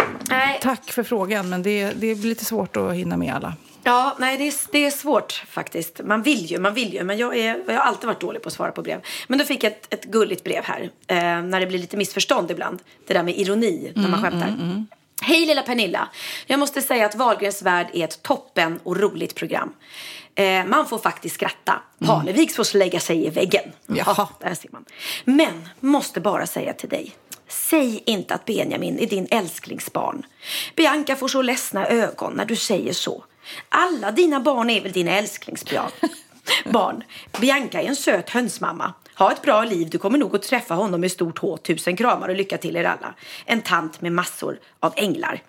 [0.63, 3.55] Tack för frågan, men det, det blir lite svårt att hinna med alla.
[3.83, 6.01] Ja, nej det är, det är svårt faktiskt.
[6.05, 7.05] Man vill ju, man vill ju.
[7.05, 9.01] Men jag, är, jag har alltid varit dålig på att svara på brev.
[9.29, 10.91] Men då fick jag ett, ett gulligt brev här.
[11.07, 12.83] Eh, när det blir lite missförstånd ibland.
[13.07, 14.57] Det där med ironi när man skämtar.
[15.23, 16.09] Hej lilla Pernilla.
[16.47, 19.73] Jag måste säga att Wahlgrens värld är ett toppen och roligt program.
[20.35, 21.83] Eh, man får faktiskt skratta.
[21.99, 23.73] Parneviks får lägga sig i väggen.
[23.87, 24.29] Jaha.
[24.41, 24.85] där ser man.
[25.25, 27.15] Men måste bara säga till dig.
[27.49, 30.27] Säg inte att Benjamin är din älsklingsbarn.
[30.77, 33.25] Bianca får så ledsna ögon när du säger så.
[33.69, 35.91] Alla dina barn är väl dina älsklingsbarn?
[36.73, 37.03] Barn.
[37.41, 38.95] Bianca är en söt hönsmamma.
[39.19, 41.57] Ha ett bra liv, du kommer nog att träffa honom med stort H.
[41.57, 43.15] Tusen kramar och lycka till er alla.
[43.45, 45.43] En tant med massor av änglar.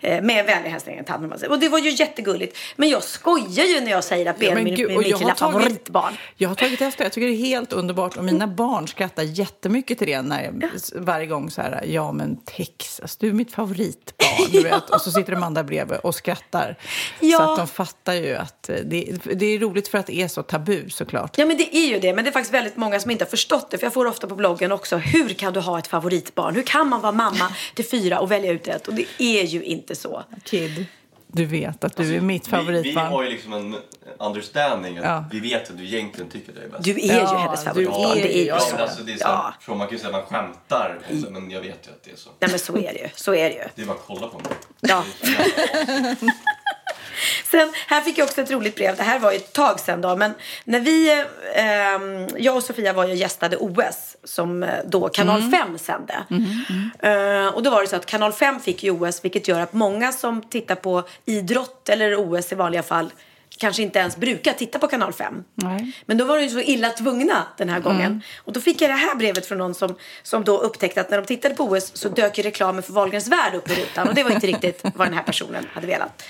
[0.00, 1.00] Eh, Med en vänlig hälsning.
[1.48, 2.58] Och det var ju jättegulligt.
[2.76, 6.16] Men jag skojar ju när jag säger att Benjamin gud, är mitt lilla favoritbarn.
[6.36, 7.04] Jag har tagit efter.
[7.04, 8.16] Jag tycker det är helt underbart.
[8.16, 12.36] Och mina barn skrattar jättemycket till det när jag, varje gång så här, ja men
[12.36, 14.50] Texas, du är mitt favoritbarn.
[14.52, 14.90] Du vet.
[14.94, 16.76] Och så sitter de andra bredvid och skrattar.
[17.20, 17.38] Ja.
[17.38, 20.28] Så att de fattar ju att eh, det, det är roligt för att det är
[20.28, 21.38] så tabu såklart.
[21.38, 23.30] Ja men det är ju det, men det är faktiskt väldigt många som inte har
[23.30, 23.78] förstått det.
[23.78, 26.54] För jag får ofta på bloggen också, hur kan du ha ett favoritbarn?
[26.54, 28.88] Hur kan man vara mamma till fyra och välja ut ett?
[28.88, 30.22] Och det är ju inte så.
[30.44, 30.86] Kid,
[31.26, 33.06] du vet att du är mitt Vi, vi favoritbarn.
[33.06, 33.76] har ju liksom en
[34.18, 34.98] understanding.
[34.98, 35.24] Att Ja.
[35.32, 36.84] Vi vet att du egentligen tycker att jag är bäst.
[36.84, 38.72] Du är ju Ja, hennes favoritbarn, det är ju- Ja, så.
[38.74, 40.98] men alltså, det är så här, Ja, Man kan ju säga att man skämtar,
[41.30, 42.30] men jag vet ju att det är så.
[42.40, 43.08] nej men så är det ju.
[43.14, 43.62] Så är det ju.
[43.74, 44.52] Det är bara att kolla på mig.
[44.80, 45.04] Ja.
[47.50, 48.96] Sen, här fick jag också ett roligt brev.
[48.96, 50.16] Det här var ju ett tag sedan då.
[50.16, 55.50] Men när vi, ehm, jag och Sofia var ju gästade OS som eh, då Kanal
[55.50, 56.14] 5 sände.
[56.98, 59.72] Eh, och då var det så att Kanal 5 fick ju OS vilket gör att
[59.72, 63.10] många som tittar på idrott eller OS i vanliga fall
[63.58, 65.44] kanske inte ens brukar titta på Kanal 5.
[65.54, 65.92] Nej.
[66.06, 68.22] Men då var de ju så illa tvungna den här gången.
[68.44, 71.18] Och då fick jag det här brevet från någon som, som då upptäckte att när
[71.18, 74.08] de tittade på OS så dök ju reklamen för Wahlgrens värld upp i rutan.
[74.08, 76.22] Och det var inte riktigt vad den här personen hade velat.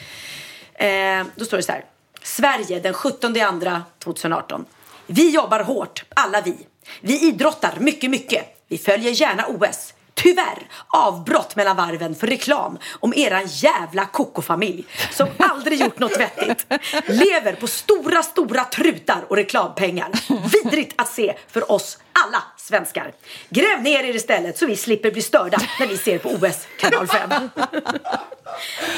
[0.78, 1.84] Eh, då står det så här.
[2.22, 4.64] Sverige den 17 andra 2018.
[5.06, 6.56] Vi jobbar hårt, alla vi.
[7.00, 8.64] Vi idrottar mycket, mycket.
[8.68, 9.92] Vi följer gärna OS.
[10.14, 16.66] Tyvärr avbrott mellan varven för reklam om eran jävla kokofamilj som aldrig gjort något vettigt.
[17.06, 20.10] Lever på stora, stora trutar och reklampengar.
[20.52, 23.12] Vidrigt att se för oss alla svenskar.
[23.50, 27.06] Gräv ner er istället så vi slipper bli störda när vi ser på OS kanal
[27.06, 27.30] 5.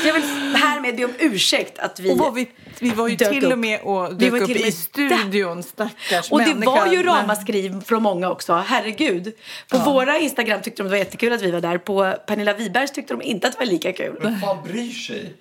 [0.02, 0.22] Så jag vill
[0.56, 2.50] härmed be om ursäkt att vi Och var vi,
[2.80, 3.52] vi var ju dök till upp.
[3.52, 6.70] och med och Vi dök var upp till och i studion, stackars Och det människa.
[6.70, 9.32] var ju Men- ramaskri från många också, herregud.
[9.68, 11.78] På våra Instagram tyckte de det var jättekul att vi var där.
[11.78, 14.16] På Pernilla Wibergs tyckte de inte att det var lika kul.
[14.22, 15.34] Vem fan bryr sig?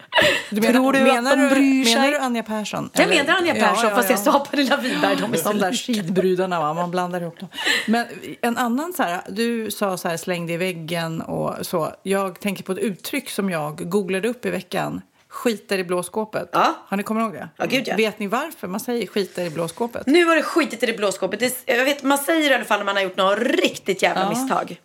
[0.50, 1.96] Du menar, Tror du att menar, de bryr sig?
[1.96, 2.90] menar du Anja Persson?
[2.94, 5.16] Jag Eller- menar Anja Persson fast jag sa Pernilla Wiberg.
[5.16, 6.74] De De där skidbrudarna, va?
[6.74, 7.50] man blandar ihop dem.
[7.88, 8.06] Men
[8.42, 11.94] en annan så här, du sa så här släng dig i väggen och så.
[12.04, 15.02] Jag tänker på ett uttryck som jag googlade upp i veckan.
[15.30, 16.50] Skiter i blåskåpet.
[16.52, 16.76] Ja.
[16.88, 17.50] Har ni kommit ihåg det?
[17.58, 17.96] Ja, gud, ja.
[17.96, 20.08] Vet ni varför man säger skiter i blåskåpet?
[20.08, 21.40] Nu har det skitit i det blå skåpet.
[21.40, 24.30] Det, jag vet, man säger i alla fall när man har gjort något riktigt jävla
[24.30, 24.80] misstag.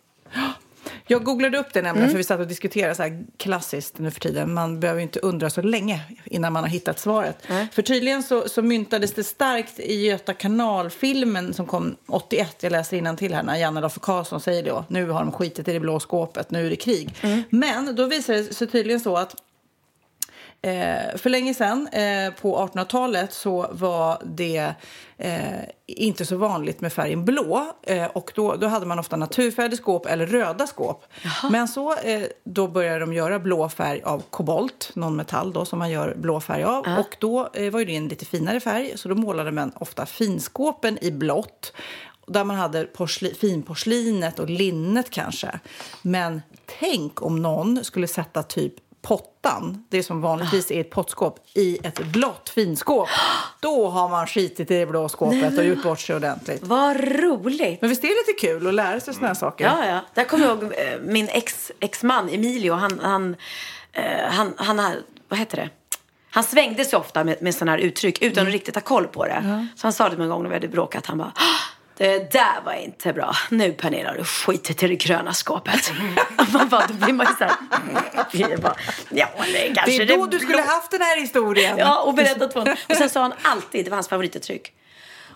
[1.07, 2.11] Jag googlade upp det nämligen Mm.
[2.11, 4.53] för vi satt och diskuterade så här klassiskt nu för tiden.
[4.53, 7.37] Man behöver ju inte undra så länge innan man har hittat svaret.
[7.71, 12.55] För tydligen så, så myntades det starkt i Göta kanal-filmen som kom 81.
[12.59, 14.83] Jag läser till här när Janne Loffe Karlsson säger det.
[14.87, 17.15] Nu har de skitit i det blå skåpet, nu är det krig.
[17.21, 17.43] Mm.
[17.49, 19.35] Men då visade det sig tydligen så att
[20.65, 24.73] Eh, för länge sedan, eh, på 1800-talet, så var det
[25.17, 27.71] eh, inte så vanligt med färgen blå.
[27.81, 31.05] Eh, och då, då hade man ofta naturfärgade skåp eller röda skåp.
[31.51, 35.79] Men så eh, då började de göra blå färg av kobolt, någon metall då som
[35.79, 36.85] man gör blå färg av.
[36.99, 40.05] Och då eh, var ju det en lite finare färg, så då målade man ofta
[40.05, 41.73] finskåpen i blått.
[42.27, 45.59] Där man hade porsli, finporslinet och linnet kanske.
[46.01, 46.41] Men
[46.79, 48.73] tänk om någon skulle sätta typ
[49.07, 53.09] pottan, det som vanligtvis är ett pottskåp, i ett blått finskåp.
[53.59, 56.63] Då har man skitit i det blå skåpet och gjort bort sig ordentligt.
[56.63, 57.81] Vad roligt!
[57.81, 59.65] Men visst är det lite kul att lära sig såna här saker?
[59.65, 59.99] Ja, ja.
[60.13, 62.73] Där kommer jag ihåg eh, min ex, ex-man Emilio.
[62.73, 63.35] Han, han,
[63.93, 64.95] eh, han, han, har-
[65.27, 65.69] vad heter det?
[66.29, 68.47] Han svängde sig ofta med, med sådana här uttryck utan Mm.
[68.47, 69.67] att riktigt ha koll på det.
[69.75, 71.05] Så han sa det en gång när vi hade bråkat.
[71.05, 71.62] Han bara, "Ah,
[71.97, 73.35] det där var inte bra.
[73.49, 75.91] Nu Pernilla har du skitit i det gröna skåpet.
[76.53, 77.53] man bara, då blir man ju såhär.
[79.09, 81.77] Ja, det kanske Det är då det du skulle blå." haft den här historien.
[81.77, 82.75] Ja, och berättat för honom.
[82.89, 84.73] Och sen sa han alltid, det var hans favorituttryck.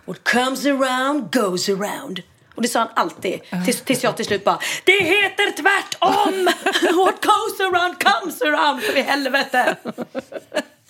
[0.06, 2.22] What comes around goes around.
[2.56, 3.40] Och det sa han alltid.
[3.66, 6.46] Tills, tills jag till slut bara, det heter tvärtom!
[7.06, 9.76] What goes around comes around, för i helvete!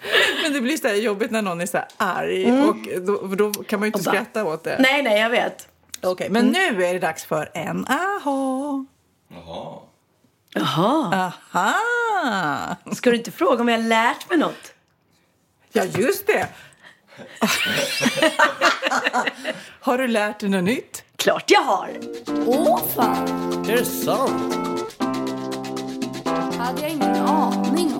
[0.43, 2.45] Men det blir så här jobbigt när någon är så här arg.
[2.45, 2.69] Mm.
[2.69, 4.75] Och då, då kan man ju inte bara- skratta åt det.
[4.79, 5.67] Nej, nej, jag vet.
[6.01, 8.85] Okej, men nu är det dags för en aha.
[9.29, 9.77] Jaha.
[10.53, 11.31] Jaha.
[11.53, 12.75] Aha!
[12.93, 14.73] Ska du inte fråga om jag har lärt mig något?
[15.71, 16.47] Ja, just det.
[19.79, 21.03] har du lärt dig något nytt?
[21.15, 21.89] Klart jag har!
[22.45, 23.27] Åh fan,
[23.69, 24.53] Är det sant?
[26.57, 27.93] hade jag ingen aning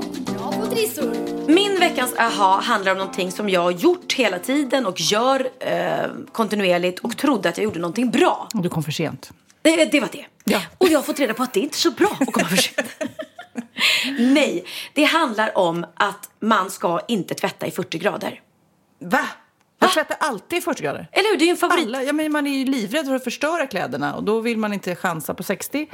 [0.70, 1.14] trissor.
[1.48, 6.10] Min veckans aha handlar om någonting som jag har gjort hela tiden och gör eh,
[6.32, 8.48] kontinuerligt och trodde att jag gjorde någonting bra.
[8.54, 9.32] Du kom för sent.
[9.62, 10.26] Det, det var det.
[10.44, 10.62] Ja.
[10.78, 12.58] Och jag har fått reda på att det inte är så bra att komma för
[12.58, 12.88] sent.
[14.20, 18.42] Nej, det handlar om att man ska inte tvätta i 40 grader.
[19.00, 19.26] Va?
[19.80, 21.08] Jag tvättar alltid i 40 grader.
[21.12, 21.38] Eller hur?
[21.38, 21.86] Det är ju en favorit.
[21.86, 24.74] Alla, ja, men man är ju livrädd för att förstöra kläderna och då vill man
[24.74, 25.88] inte chansa på 60.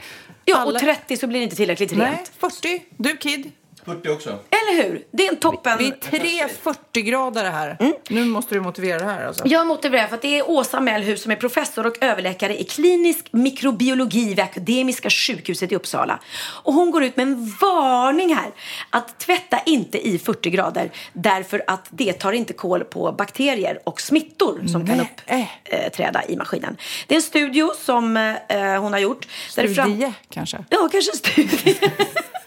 [0.45, 2.31] Ja, Alla- och 30 så blir det inte tillräckligt Nej, rent.
[2.39, 2.83] 40.
[2.97, 3.51] Du Kid.
[3.85, 4.29] 40 också.
[4.29, 5.05] Eller hur?
[5.11, 5.77] Det är en toppen...
[5.77, 7.77] Vi är tre 40 grader här.
[8.09, 9.47] Nu måste du motivera det här alltså.
[9.47, 13.27] Jag motiverar för att det är Åsa Mellhus som är professor och överläkare i klinisk
[13.31, 16.19] mikrobiologi vid Akademiska sjukhuset i Uppsala.
[16.63, 18.51] Och hon går ut med en varning här.
[18.89, 24.01] Att tvätta inte i 40 grader därför att det tar inte koll på bakterier och
[24.01, 25.51] smittor som kan Nej.
[25.87, 26.77] uppträda i maskinen.
[27.07, 29.27] Det är en studio som eh, hon har gjort.
[29.55, 30.63] där det fram- Studie kanske.
[30.69, 31.75] Ja, kanske en studie.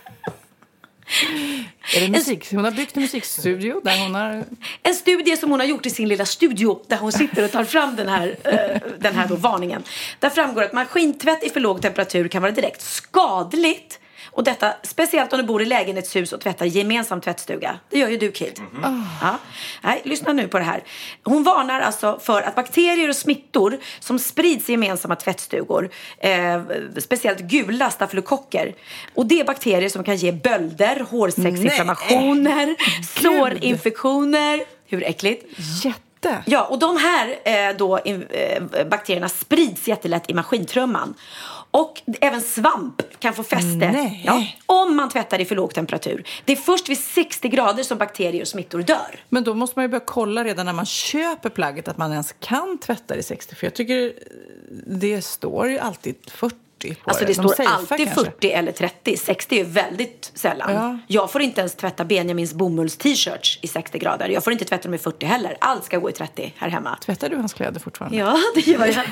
[1.95, 2.53] Är det musik?
[2.53, 4.45] Hon har byggt en musikstudio där hon har...
[4.83, 7.65] En studie som hon har gjort i sin lilla studio där hon sitter och tar
[7.65, 9.83] fram den här, eh, den här varningen.
[10.19, 13.99] Där framgår att maskintvätt i för låg temperatur kan vara direkt skadligt.
[14.37, 17.79] Och detta speciellt om du bor i lägenhetshus och tvättar gemensam tvättstuga.
[17.91, 18.61] Det gör ju du Kid.
[19.21, 19.39] Ja.
[19.83, 20.83] Nej, lyssna nu på det här.
[21.25, 26.63] Hon varnar alltså för att bakterier och smittor som sprids i gemensamma tvättstugor, eh,
[26.99, 28.75] speciellt gula stafylokocker.
[29.15, 32.77] Och det är bakterier som kan ge bölder, hårsäcksinflammationer,
[33.23, 34.65] sårinfektioner.
[34.87, 35.45] Hur äckligt?
[35.85, 36.43] Jätte.
[36.47, 41.15] Ja, och de här eh, då, in, eh, bakterierna sprids jättelätt i maskintrumman.
[41.77, 44.23] Och även svamp kan få fäste Nej.
[44.27, 46.25] ja, om man tvättar i för låg temperatur.
[46.45, 49.21] Det är först vid 60 grader som bakterier och smittor dör.
[49.29, 52.35] Men då måste man ju börja kolla redan när man köper plagget att man ens
[52.41, 53.55] kan tvätta i 60.
[53.55, 54.13] För jag tycker
[54.87, 57.33] det står ju alltid 40 på Alltså det.
[57.33, 58.25] det De står alltid kanske.
[58.25, 59.17] 40 eller 30.
[59.17, 60.73] 60 är väldigt sällan.
[60.73, 60.99] Ja.
[61.07, 64.29] Jag får inte ens tvätta Benjamins bomulls-t-shirts i 60 grader.
[64.29, 65.57] Jag får inte tvätta dem i 40 heller.
[65.61, 66.99] Allt ska gå i 30 här hemma.
[67.05, 68.17] Tvättar du hans kläder fortfarande?
[68.19, 69.05] Ja, det gör jag.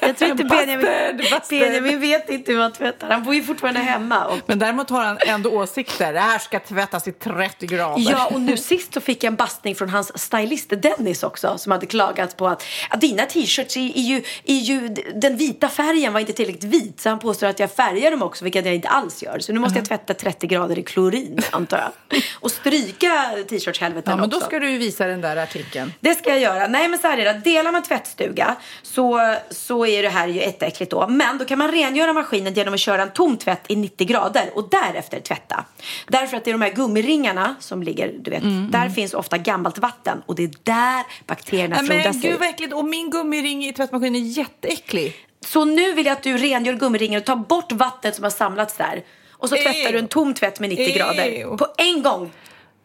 [0.00, 1.58] Jag tror inte Benjamin, Bastard, bastard.
[1.60, 3.10] Benjamin vet inte hur man tvättar.
[3.10, 4.24] Han bor ju fortfarande hemma.
[4.24, 6.12] Och Men däremot har han ändå åsikter.
[6.12, 8.10] Det här ska tvättas i 30 grader.
[8.10, 11.72] Ja, och nu sist så fick jag en bastning från hans stylist Dennis också som
[11.72, 16.12] hade klagat på att, att dina t-shirts är, är, ju, är ju, den vita färgen
[16.12, 18.88] var inte tillräckligt vit så han påstår att jag färgar dem också vilket jag inte
[18.88, 19.38] alls gör.
[19.38, 22.22] Så nu måste jag tvätta 30 grader i klorin antar jag.
[22.40, 24.48] Och stryka t-shirts-helveten Ja, men då också.
[24.48, 25.92] ska du ju visa den där artikeln.
[26.00, 26.66] Det ska jag göra.
[26.66, 27.40] Nej men så här är det.
[27.44, 31.08] Delar man tvättstuga så, så är det här ju jätteäckligt då.
[31.08, 34.50] Men då kan man rengöra maskinen genom att köra en tom tvätt i 90 grader
[34.54, 35.64] och därefter tvätta.
[36.06, 38.42] Därför att det är de här gummiringarna som ligger, du vet,
[38.72, 42.28] där finns ofta gammalt vatten och det är där bakterierna men frodas i.
[42.28, 42.74] gud vad äckligt.
[42.74, 45.26] Och min gummiring i tvättmaskinen är jätteäcklig.
[45.46, 48.76] Så nu vill jag att du rengör gummiringen och tar bort vattnet som har samlats
[48.76, 49.04] där.
[49.30, 51.24] Och så tvättar du en tom tvätt med 90 grader.
[51.24, 51.56] Ew.
[51.56, 52.32] På en gång.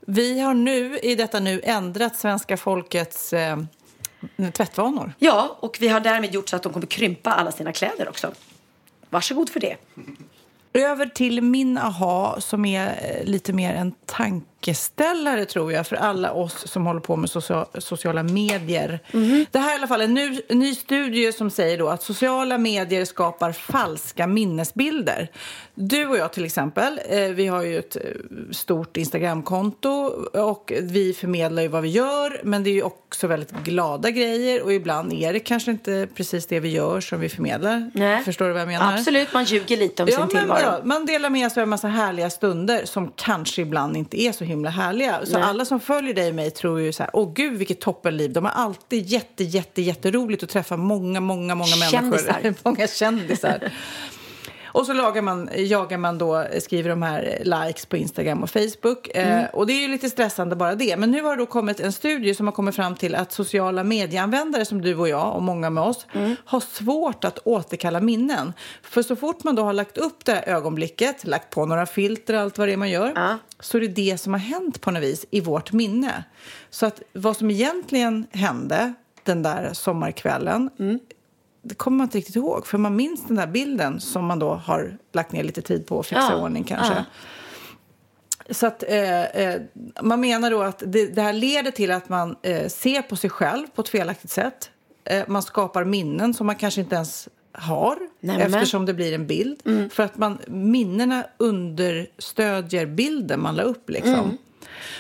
[0.08, 3.58] Vi har nu i detta nu ändrat svenska folkets eh,
[4.54, 5.14] tvättvanor.
[5.20, 8.32] Ja, och vi har därmed gjort så att de kommer krympa alla sina kläder också.
[9.10, 9.76] Varsågod för det.
[10.74, 15.96] Över till min aha som är eh, lite mer en tanke tankeställare tror jag för
[15.96, 19.00] alla oss som håller på med socia- sociala medier.
[19.12, 19.46] Mhm.
[19.52, 22.58] Det här är i alla fall en ny, ny studie som säger då att sociala
[22.58, 25.28] medier skapar falska minnesbilder.
[25.76, 28.02] Du och jag till exempel, eh, vi har ju ett eh,
[28.52, 29.90] stort Instagramkonto
[30.34, 34.62] och vi förmedlar ju vad vi gör men det är ju också väldigt glada grejer
[34.64, 37.92] och ibland är det kanske inte precis det vi gör som vi förmedlar.
[37.94, 38.24] Nej.
[38.24, 38.94] Förstår du vad jag menar?
[38.98, 40.82] Absolut, man ljuger lite om Ja, sin tillvaro.
[40.86, 44.44] man delar med sig av en massa härliga stunder som kanske ibland inte är så
[44.52, 45.26] himla härliga.
[45.26, 45.44] Så Nej.
[45.44, 48.34] alla som följer dig och mig tror ju så här, åh gud vilket toppenliv.
[48.34, 52.34] De har alltid jätte, jätte, jätteroligt att träffa många, många, många Kändisar.
[52.44, 52.56] människor.
[52.70, 53.72] många kändisar.
[54.74, 59.10] Och så lagar man, jagar man då, skriver de här likes på Instagram och Facebook.
[59.14, 59.40] Mm.
[59.40, 60.98] Eh, och det är ju lite stressande bara det.
[60.98, 63.84] Men nu har det då kommit en studie som har kommit fram till att sociala
[63.84, 66.36] medieanvändare som du och jag och många med oss Mm.
[66.46, 68.54] har svårt att återkalla minnen.
[68.84, 72.34] För så fort man då har lagt upp det här ögonblicket, lagt på några filter
[72.34, 74.92] och allt vad det är man gör, så är det det som har hänt på
[74.92, 76.24] något vis i vårt minne.
[76.70, 78.94] Så att vad som egentligen hände
[79.24, 80.70] den där sommarkvällen
[81.62, 82.68] det kommer man inte riktigt ihåg.
[82.68, 86.00] För man minns den där bilden som man då har lagt ner lite tid på
[86.00, 86.94] att fixa Ja, i ordning kanske.
[86.94, 87.04] ja.
[88.50, 89.62] Så att eh, eh,
[90.02, 93.30] man menar då att det, det här leder till att man eh, ser på sig
[93.30, 94.70] själv på ett felaktigt sätt.
[95.04, 98.54] Eh, man skapar minnen som man kanske inte ens har Nämen.
[98.54, 99.62] eftersom det blir en bild.
[99.94, 103.90] För att man, minnena understödjer bilden man la upp.
[103.90, 104.38] Liksom.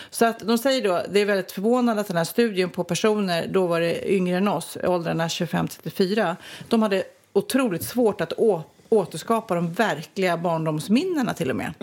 [0.09, 3.47] Så att de säger då, det är väldigt förvånande att den här studien på personer,
[3.47, 6.35] då var det yngre än oss, åldrarna 25-34,
[6.69, 7.03] de hade
[7.33, 11.73] otroligt svårt att å, återskapa de verkliga barndomsminnena till och med.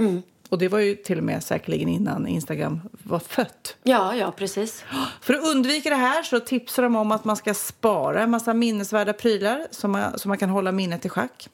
[0.48, 3.76] Och det var ju till och med säkerligen innan Instagram var fött.
[3.82, 4.84] Ja, ja, precis.
[5.20, 8.54] För att undvika det här så tipsar de om att man ska spara en massa
[8.54, 11.48] minnesvärda prylar som man, så man kan hålla minnet i schack.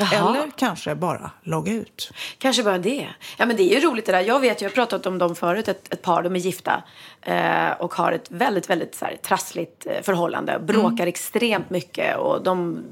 [0.00, 0.30] Jaha.
[0.30, 2.10] Eller kanske bara logga ut.
[2.38, 3.08] Kanske bara det.
[3.36, 4.20] Ja, men det är ju roligt det där.
[4.20, 6.82] Jag vet, jag har pratat om dem förut, ett, ett par, de är gifta
[7.22, 10.58] eh, och har ett väldigt, väldigt så här, trassligt eh, förhållande.
[10.58, 12.84] Bråkar extremt mycket och de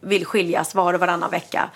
[0.00, 1.70] vill skiljas var och varannan vecka.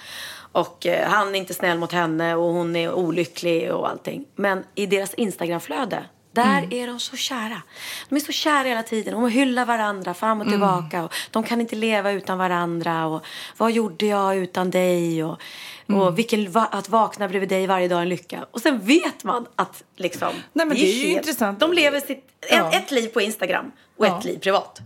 [0.52, 4.24] Och eh, han är inte snäll mot henne och hon är olycklig och allting.
[4.36, 7.62] Men i deras Instagramflöde, där är de så kära.
[8.08, 9.14] De är så kära hela tiden.
[9.14, 11.04] De hyllar varandra fram och tillbaka.
[11.04, 13.06] Och de kan inte leva utan varandra.
[13.06, 13.24] Och
[13.56, 15.24] vad gjorde jag utan dig?
[15.24, 15.40] Och,
[15.86, 18.46] och vilken, va, att vakna bredvid dig varje dag är en lycka.
[18.50, 21.60] Och sen vet man att liksom, Nej, men det är ju intressant.
[21.60, 22.68] De lever sitt, Ja.
[22.72, 24.18] ett, ett liv på Instagram och Ja.
[24.18, 24.80] ett liv privat.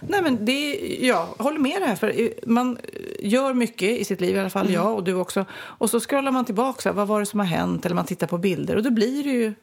[0.00, 1.96] Nej, men det, jag håller med det här.
[1.96, 2.78] För man
[3.20, 5.44] gör mycket i sitt liv, i alla fall jag och du också.
[5.52, 7.84] Och så scrollar man tillbaka, vad var det som har hänt?
[7.86, 9.54] Eller man tittar på bilder och då blir det ju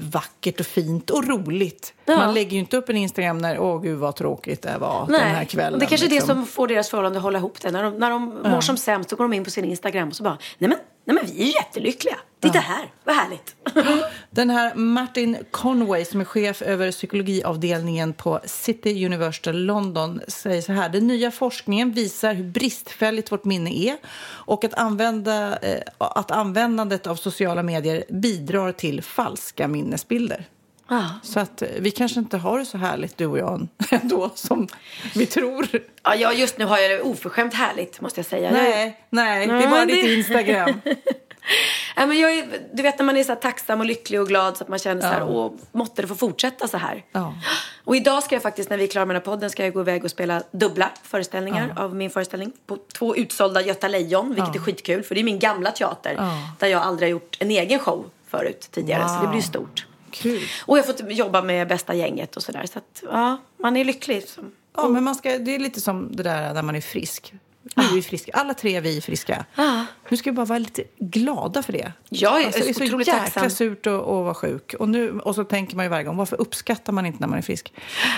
[0.00, 1.94] vackert och fint och roligt.
[2.04, 2.16] Ja.
[2.16, 5.20] Man lägger ju inte upp en Instagram när, åh gud vad tråkigt det var den
[5.20, 5.78] här kvällen.
[5.78, 6.28] det är kanske är liksom.
[6.28, 7.70] det som får deras förhållande att hålla ihop det.
[7.70, 10.16] När de, när de mår som sämst så går de in på sin Instagram och
[10.16, 12.16] så bara, nej men, nej men vi är jättelyckliga.
[12.48, 13.54] Titta här, vad härligt.
[14.30, 20.72] Den här Martin Conway som är chef över psykologiavdelningen på City University London säger så
[20.72, 20.88] här.
[20.88, 27.06] Den nya forskningen visar hur bristfälligt vårt minne är och att, använda, eh, att användandet
[27.06, 30.44] av sociala medier bidrar till falska minnesbilder.
[30.88, 31.08] Ja.
[31.22, 34.68] Så att eh, vi kanske inte har det så härligt du och jag ändå som
[35.14, 35.68] vi tror.
[36.02, 38.48] Ja, just nu har jag det oförskämt härligt måste jag säga.
[38.48, 40.80] Är- Nej, nej, det är bara det- ditt Instagram.
[41.96, 44.56] Nej, men jag är, du vet när man är så tacksam och lycklig och glad
[44.56, 45.26] så att man känner så här, Ja.
[45.26, 47.04] åh, måtte det få fortsätta så här.
[47.12, 47.34] Ja.
[47.84, 49.72] Och idag ska jag faktiskt, när vi är klara med den här podden, ska jag
[49.74, 52.52] gå iväg och spela dubbla föreställningar av min föreställning.
[52.66, 54.60] På två utsålda Göta Lejon, vilket Ja.
[54.60, 55.02] är skitkul.
[55.02, 56.30] För det är min gamla teater, Ja.
[56.58, 59.08] där jag aldrig har gjort en egen show förut tidigare.
[59.08, 59.30] Så det Wow.
[59.30, 59.86] blir stort.
[60.10, 60.42] Kul.
[60.66, 62.66] Och jag har fått jobba med bästa gänget och sådär.
[62.72, 64.28] Så att, ja, man är lycklig.
[64.28, 67.32] Som, Ja, men man ska, det är lite som det där när man är frisk.
[67.76, 68.32] Nu är vi friska.
[68.34, 69.44] Alla tre är vi friska.
[69.54, 69.86] Ja.
[70.08, 71.92] Nu ska vi bara vara lite glada för det.
[72.08, 73.50] Jag är Alltså, det är så otroligt jäkla tacksam.
[73.50, 74.74] surt att, att vara sjuk.
[74.78, 77.38] Och, nu, och så tänker man ju varje gång, varför uppskattar man inte när man
[77.38, 77.72] är frisk?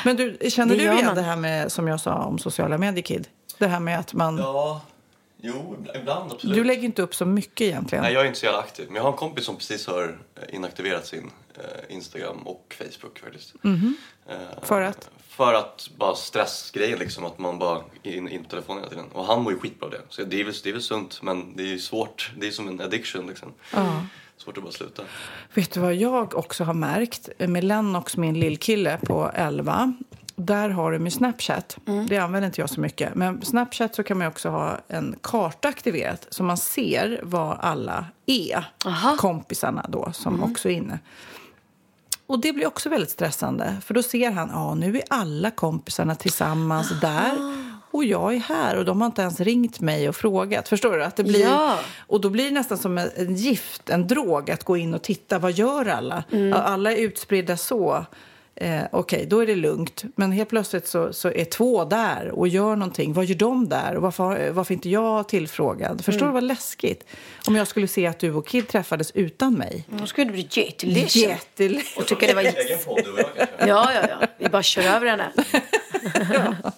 [0.04, 1.14] Men du, känner Det du igen man.
[1.14, 3.28] det här med, som jag sa om sociala medier, Kid?
[3.58, 4.38] Det här med att man...
[4.38, 4.80] Ja,
[5.40, 6.56] jo, ibland absolut.
[6.56, 8.04] Du lägger inte upp så mycket egentligen.
[8.04, 8.86] Nej, jag är inte så jävla aktiv.
[8.86, 13.18] Men jag har en kompis som precis har eh, inaktiverat sin eh, Instagram och Facebook
[13.18, 13.54] faktiskt.
[13.64, 15.10] Eh, För att?
[15.28, 19.06] För att bara stressgrejen liksom, att man bara är in, in på telefonen hela tiden.
[19.12, 20.00] Och han mår ju skitbra av det.
[20.08, 22.32] Så det är, väl, det är väl sunt, men det är ju svårt.
[22.38, 23.52] Det är som en addiction liksom.
[24.36, 25.02] Svårt att bara sluta.
[25.54, 29.92] Vet du vad jag också har märkt med Lennox, min lillkille på 11?
[30.36, 31.76] Där har du med Snapchat.
[31.86, 32.06] Mm.
[32.06, 33.14] Det använder inte jag så mycket.
[33.14, 38.06] Men Snapchat så kan man också ha en karta aktiverat så man ser vad alla
[38.26, 38.64] är.
[38.86, 39.08] Aha.
[39.08, 39.18] Mm.
[39.18, 40.98] Kompisarna då, som också är inne.
[42.26, 43.76] Och det blir också väldigt stressande.
[43.84, 47.32] För då ser han, ja nu är alla kompisarna tillsammans där.
[47.90, 50.68] och jag är här och de har inte ens ringt mig och frågat.
[50.68, 51.04] Förstår du?
[51.04, 51.78] Att det blir, Ja.
[52.06, 55.38] Och då blir det nästan som en, gift, en drog att gå in och titta.
[55.38, 56.24] Vad gör alla?
[56.32, 56.52] Mm.
[56.52, 58.06] Alla är utspridda så.
[58.60, 60.04] Eh, Okej, då är det lugnt.
[60.16, 63.12] Men helt plötsligt så, så är två där och gör någonting.
[63.12, 63.94] Vad gör de där?
[63.96, 66.04] Och varför, varför inte jag tillfrågad?
[66.04, 66.28] Förstår Mm.
[66.28, 67.04] du vad läskigt?
[67.46, 69.84] Om jag skulle se att du och Kid träffades utan mig.
[69.88, 71.22] Då skulle du bli jätteledsen.
[71.22, 72.02] Jätteledsen.
[72.02, 73.66] Och tycka det var Egen podd du och jag kanske.
[73.68, 74.26] Ja, ja, ja.
[74.38, 75.32] Vi bara kör över henne.
[76.62, 76.72] Ja,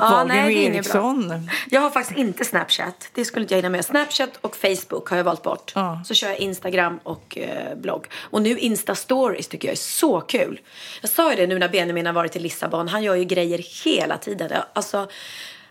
[0.00, 0.64] Wahlgren nej.
[0.64, 1.48] Eriksson.
[1.70, 3.08] Jag har faktiskt inte Snapchat.
[3.14, 3.84] Det skulle inte jag hinna med.
[3.84, 5.72] Snapchat och Facebook har jag valt bort.
[5.74, 6.02] Ja.
[6.04, 8.06] Så kör jag Instagram och eh, blogg.
[8.14, 10.60] Och nu Insta-stories tycker jag är så kul.
[11.00, 12.88] Jag sa ju det nu när Benjamin har varit i Lissabon.
[12.88, 14.50] Han gör ju grejer hela tiden.
[14.72, 15.08] Alltså,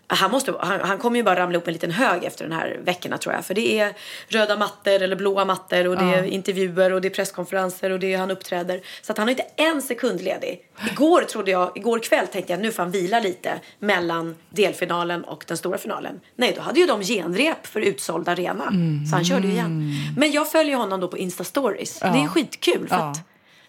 [0.06, 2.80] han, måste, han, han kommer ju bara ramla upp en liten hög efter den här
[2.84, 3.44] veckorna tror jag.
[3.44, 3.92] För det är
[4.28, 8.14] röda mattor eller blåa mattor och det är intervjuer och det är presskonferenser och det
[8.14, 8.80] är han uppträder.
[9.02, 10.60] Så att han har inte en sekund ledig.
[10.92, 15.44] Igår trodde jag, igår kväll tänkte jag nu får han vila lite mellan delfinalen och
[15.48, 16.20] den stora finalen.
[16.36, 18.64] Nej, då hade ju de genrep för utsåld arena.
[19.10, 19.92] Så han körde ju igen.
[20.16, 21.98] Men jag följer honom då på Insta Stories.
[21.98, 23.10] Det är skitkul för Ja.
[23.10, 23.20] att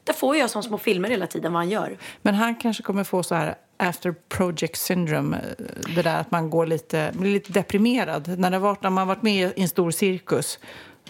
[0.04, 1.98] där får jag som små filmer hela tiden vad han gör.
[2.22, 5.38] Men han kanske kommer få så här after project syndrome.
[5.38, 5.66] eh,
[5.96, 8.40] Det där att man går lite, blir lite deprimerad.
[8.40, 10.60] När, det varit, när man varit med i en stor cirkus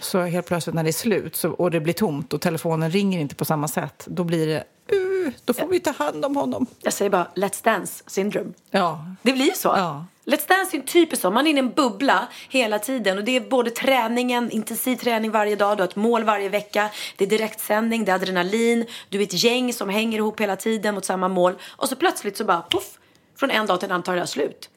[0.00, 3.20] så helt plötsligt när det är slut så, och det blir tomt och telefonen ringer
[3.20, 4.64] inte på samma sätt, då blir det
[4.96, 6.66] uh, då får vi ta hand om honom.
[6.82, 8.50] Jag säger bara Let's Dance syndrome.
[8.70, 9.68] Ja, Det blir ju så.
[9.68, 10.04] Ja.
[10.26, 11.30] Let's Dance är en typiskt så.
[11.30, 13.18] Man är inne i en bubbla hela tiden.
[13.18, 16.90] Och det är både träningen, intensiv träning varje dag, du har ett mål varje vecka.
[17.16, 18.86] Det är direktsändning, det är adrenalin.
[19.08, 21.54] Du är ett gäng som hänger ihop hela tiden mot samma mål.
[21.68, 22.98] Och så plötsligt så bara poff.
[23.38, 24.70] Från en dag till en annan tar det här slut.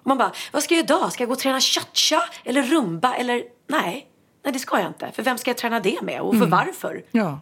[0.00, 1.12] Och man bara, vad ska jag göra idag?
[1.12, 2.22] Ska jag gå och träna cha-cha?
[2.44, 3.14] Eller rumba?
[3.14, 4.06] Eller nej.
[4.44, 5.10] Nej, det ska jag inte.
[5.12, 6.20] För vem ska jag träna det med?
[6.20, 7.02] Och för varför?
[7.10, 7.40] ja.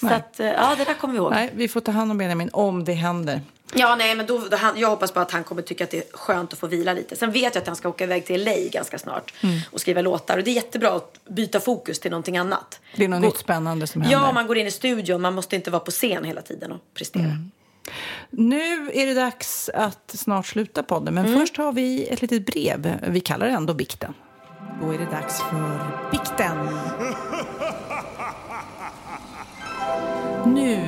[0.00, 1.30] Så att, eh, ja, det där kommer vi ihåg.
[1.30, 3.40] Nej, vi får ta hand om Benjamin om det händer.
[3.76, 5.98] Ja, nej, men då, då, han, jag hoppas bara att han kommer tycka att det
[5.98, 7.16] är skönt att få vila lite.
[7.16, 9.32] Sen vet jag att han ska åka iväg till LA ganska snart
[9.70, 10.38] och skriva låtar.
[10.38, 12.80] Och det är jättebra att byta fokus till någonting annat.
[12.96, 14.18] Det är något Gå- nytt spännande som händer.
[14.18, 15.20] Ja, man går in i studion.
[15.22, 17.38] Man måste inte vara på scen hela tiden och prestera.
[18.30, 22.98] Nu är det dags att snart sluta podden, men först har vi ett litet brev.
[23.08, 24.14] Vi kallar det ändå Bikten.
[24.82, 25.80] Då är det dags för
[26.10, 26.56] Bikten.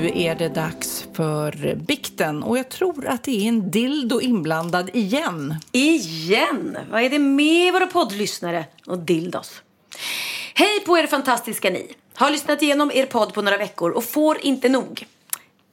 [0.06, 4.90] Nu är det dags för Bikten och jag tror att det är en dildo inblandad
[4.92, 5.54] igen.
[5.72, 6.78] Igen!
[6.90, 9.62] Vad är det med våra poddlyssnare och dildos?
[10.54, 11.94] Hej på er fantastiska ni!
[12.14, 15.06] Har lyssnat igenom er podd på några veckor och får inte nog.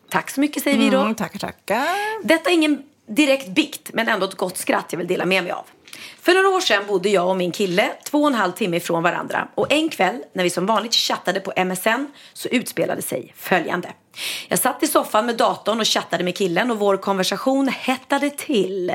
[0.09, 0.99] Tack så mycket säger vi då.
[0.99, 2.27] Mm, tackar, tackar.
[2.27, 5.51] Detta är ingen direkt bikt, men ändå ett gott skratt jag vill dela med mig
[5.51, 5.65] av.
[6.21, 9.03] För några år sedan bodde jag och min kille två och en halv timme ifrån
[9.03, 9.47] varandra.
[9.55, 13.93] Och en kväll, när vi som vanligt chattade på MSN, så utspelade sig följande.
[14.47, 18.91] Jag satt i soffan med datorn och chattade med killen och vår konversation hettade till.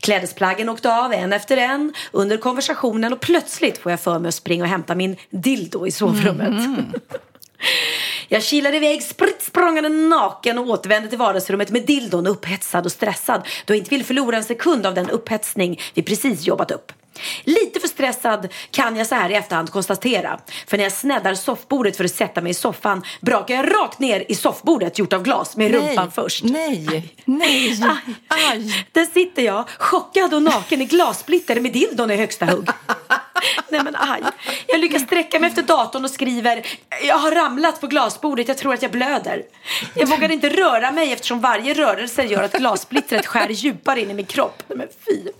[0.00, 4.34] Klädesplaggen åkte av en efter en under konversationen och plötsligt får jag för mig att
[4.34, 6.54] springa och hämta min dildo i sovrummet.
[8.28, 13.48] Jag kilade iväg spritt språngande naken och återvände till vardagsrummet med dildon upphetsad och stressad
[13.64, 16.92] då jag inte ville förlora en sekund av den upphetsning vi precis jobbat upp.
[17.44, 20.40] Lite för stressad kan jag så här i efterhand konstatera.
[20.66, 24.24] För när jag sneddar soffbordet för att sätta mig i soffan brakar jag rakt ner
[24.28, 26.44] i soffbordet gjort av glas med rumpan först.
[26.44, 28.14] Nej, nej, Aj.
[28.52, 28.86] aj.
[28.92, 32.68] Där sitter jag, chockad och naken i glassplitter med dildon i högsta hugg.
[33.68, 34.22] Nej men aj.
[34.66, 36.66] Jag lyckas sträcka mig efter datorn och skriver
[37.02, 39.42] Jag har ramlat på glasbordet, jag tror att jag blöder.
[39.94, 44.14] Jag vågar inte röra mig eftersom varje rörelse gör att glassplittret skär djupare in i
[44.14, 44.62] min kropp.
[44.68, 45.30] Nej men fy.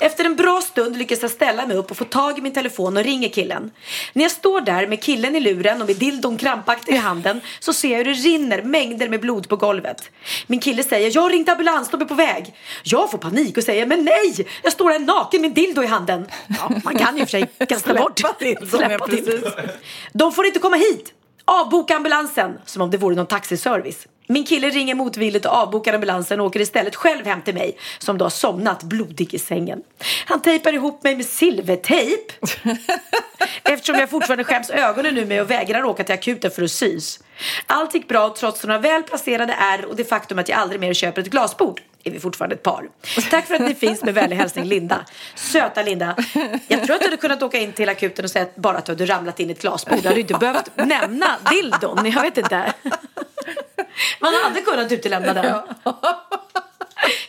[0.00, 2.96] Efter en bra stund lyckas jag ställa mig upp och få tag i min telefon
[2.96, 3.70] och ringer killen.
[4.12, 7.72] När jag står där med killen i luren och med dildon krampaktig i handen så
[7.72, 10.10] ser jag hur det rinner mängder med blod på golvet.
[10.46, 12.54] Min kille säger jag har ringt ambulans, de är på väg.
[12.82, 15.86] Jag får panik och säger men nej, jag står här naken med en dildo i
[15.86, 16.26] handen.
[16.48, 18.18] Ja, man kan ju för sig kasta bort.
[18.68, 19.52] Släppa dildon.
[20.12, 21.12] De får inte komma hit.
[21.44, 24.06] Avboka ambulansen, som om det vore någon taxiservice.
[24.26, 28.18] Min kille ringer motvilligt och avbokar ambulansen och åker istället själv hem till mig som
[28.18, 29.82] då har somnat blodig i sängen.
[30.26, 32.32] Han tejpar ihop mig med silvertejp
[33.62, 37.20] eftersom jag fortfarande skäms ögonen nu med och vägrar åka till akuten för att sys.
[37.66, 40.94] Allt gick bra trots några väl placerade ärr och det faktum att jag aldrig mer
[40.94, 42.88] köper ett glasbord är vi fortfarande ett par.
[43.30, 45.04] Tack för att ni finns med vänlig hälsning Linda.
[45.34, 46.16] Söta Linda.
[46.68, 48.84] Jag tror att du hade kunnat åka in till akuten och säga att bara att
[48.84, 49.98] du hade ramlat in i ett glasbord.
[50.02, 52.10] Du hade inte behövt nämna dildon.
[52.10, 52.72] Jag vet inte.
[54.20, 55.62] Man hade kunnat utelämna den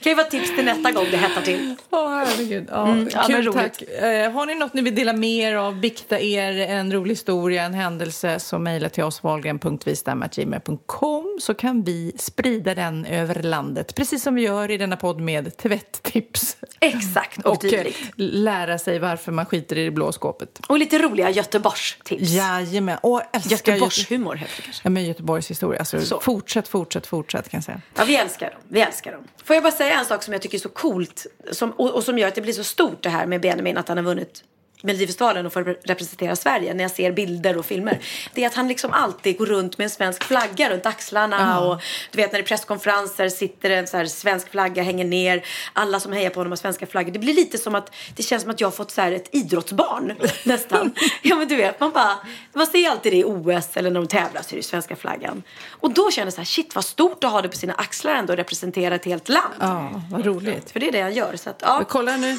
[0.01, 1.75] kan ju vara tips till nästa gång det hettar till.
[1.89, 2.67] Åh, herregud.
[2.71, 3.53] Ja, Mm, ja, kul, roligt.
[3.53, 3.81] tack.
[3.81, 7.63] Eh, har ni något ni vill dela med er av, bikta er, en rolig historia,
[7.63, 14.23] en händelse, så mejla till oss, wahlgren.vistam.gmail.com så kan vi sprida den över landet, precis
[14.23, 16.57] som vi gör i denna podd med tvätttips.
[16.79, 17.99] Exakt, och, Och eh, dylikt.
[18.17, 20.59] lära sig varför man skiter i det blå skåpet.
[20.67, 22.29] Och lite roliga Göteborgstips.
[22.31, 22.97] Jajamän.
[23.03, 24.81] Åh, Göteborgshumor heter det kanske.
[24.83, 25.79] Ja, men Göteborgs historia.
[25.79, 26.19] Alltså, Så.
[26.19, 27.81] fortsätt, fortsätt, fortsätt kan jag säga.
[27.97, 28.59] Ja, vi älskar dem.
[28.67, 29.23] Vi älskar dem.
[29.43, 32.03] Får jag bara säga en sak som jag tycker är så coolt som, och, och
[32.03, 34.43] som gör att det blir så stort det här med Benjamin att han har vunnit
[34.85, 37.99] Melodifestivalen och får re- representera Sverige när jag ser bilder och filmer.
[38.33, 41.81] Det är att han liksom alltid går runt med en svensk flagga runt axlarna och
[42.11, 45.45] du vet när det är presskonferenser sitter en så här svensk flagga hänger ner.
[45.73, 47.11] Alla som hejar på honom har svenska flaggor.
[47.11, 49.29] Det blir lite som att det känns som att jag har fått så här ett
[49.35, 50.13] idrottsbarn
[50.43, 50.93] nästan.
[51.21, 52.17] Ja men du vet man bara
[52.53, 55.43] man ser alltid det i OS eller när de tävlar så är det svenska flaggan.
[55.69, 58.15] Och då känner jag så här shit vad stort att ha det på sina axlar
[58.15, 59.53] ändå och representera ett helt land.
[59.59, 60.71] Ja, vad roligt.
[60.71, 61.35] För det är det han gör.
[61.35, 61.75] Så att, ja.
[61.77, 62.37] Men kolla nu.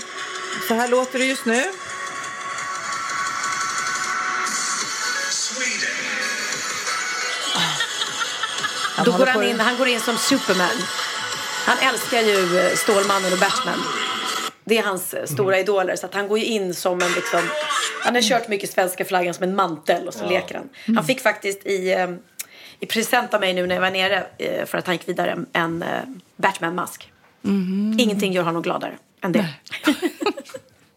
[0.68, 1.62] Så här låter det just nu.
[9.04, 10.76] Då håller går han, in, han går in som Superman.
[11.66, 13.78] Han älskar ju eh, Stålmannen och Batman.
[14.64, 15.96] Det är hans eh, stora idoler.
[15.96, 17.40] Så att han går ju in som en liksom...
[18.02, 20.96] Han har kört mycket svenska flaggan som en mantel och så leker han.
[20.96, 22.10] Han fick faktiskt i, eh,
[22.80, 24.26] i present av mig nu när jag var nere
[24.66, 25.84] för att han gick vidare en,
[26.36, 27.10] Batman-mask.
[27.98, 28.92] Ingenting gör honom gladare
[29.22, 29.48] än det.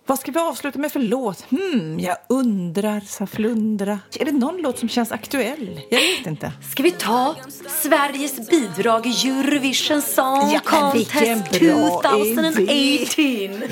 [0.10, 1.46] Vad ska vi avsluta med för låt?
[1.50, 4.00] Hmm, jag undrar, sa flundra.
[4.20, 5.82] Är det någon låt som känns aktuell?
[5.90, 6.52] Jag vet inte.
[6.72, 7.36] Ska vi ta
[7.82, 13.64] Sveriges bidrag i Eurovision Song Ja, Contest bra 2018?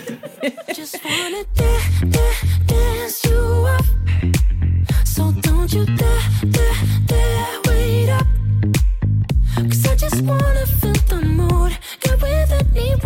[9.99, 11.71] Just wanna feel the mood.
[12.01, 12.96] Get with anyone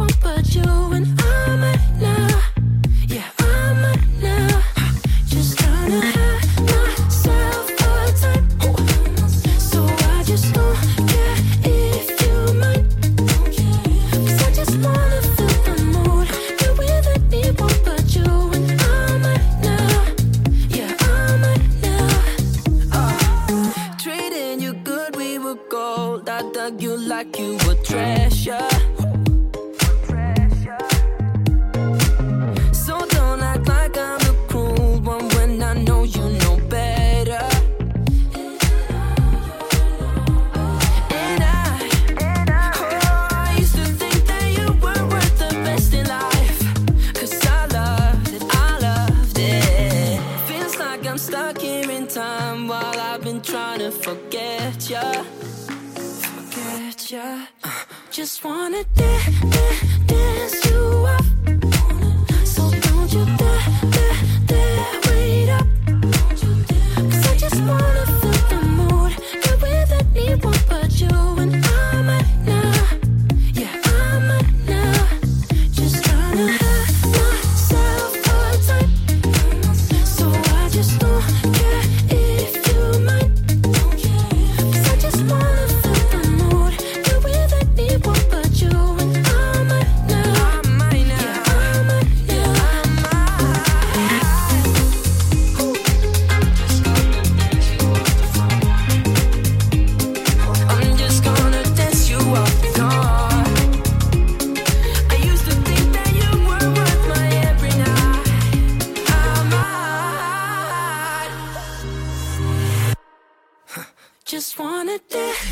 [114.31, 114.97] Just wanna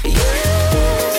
[0.05, 1.18] you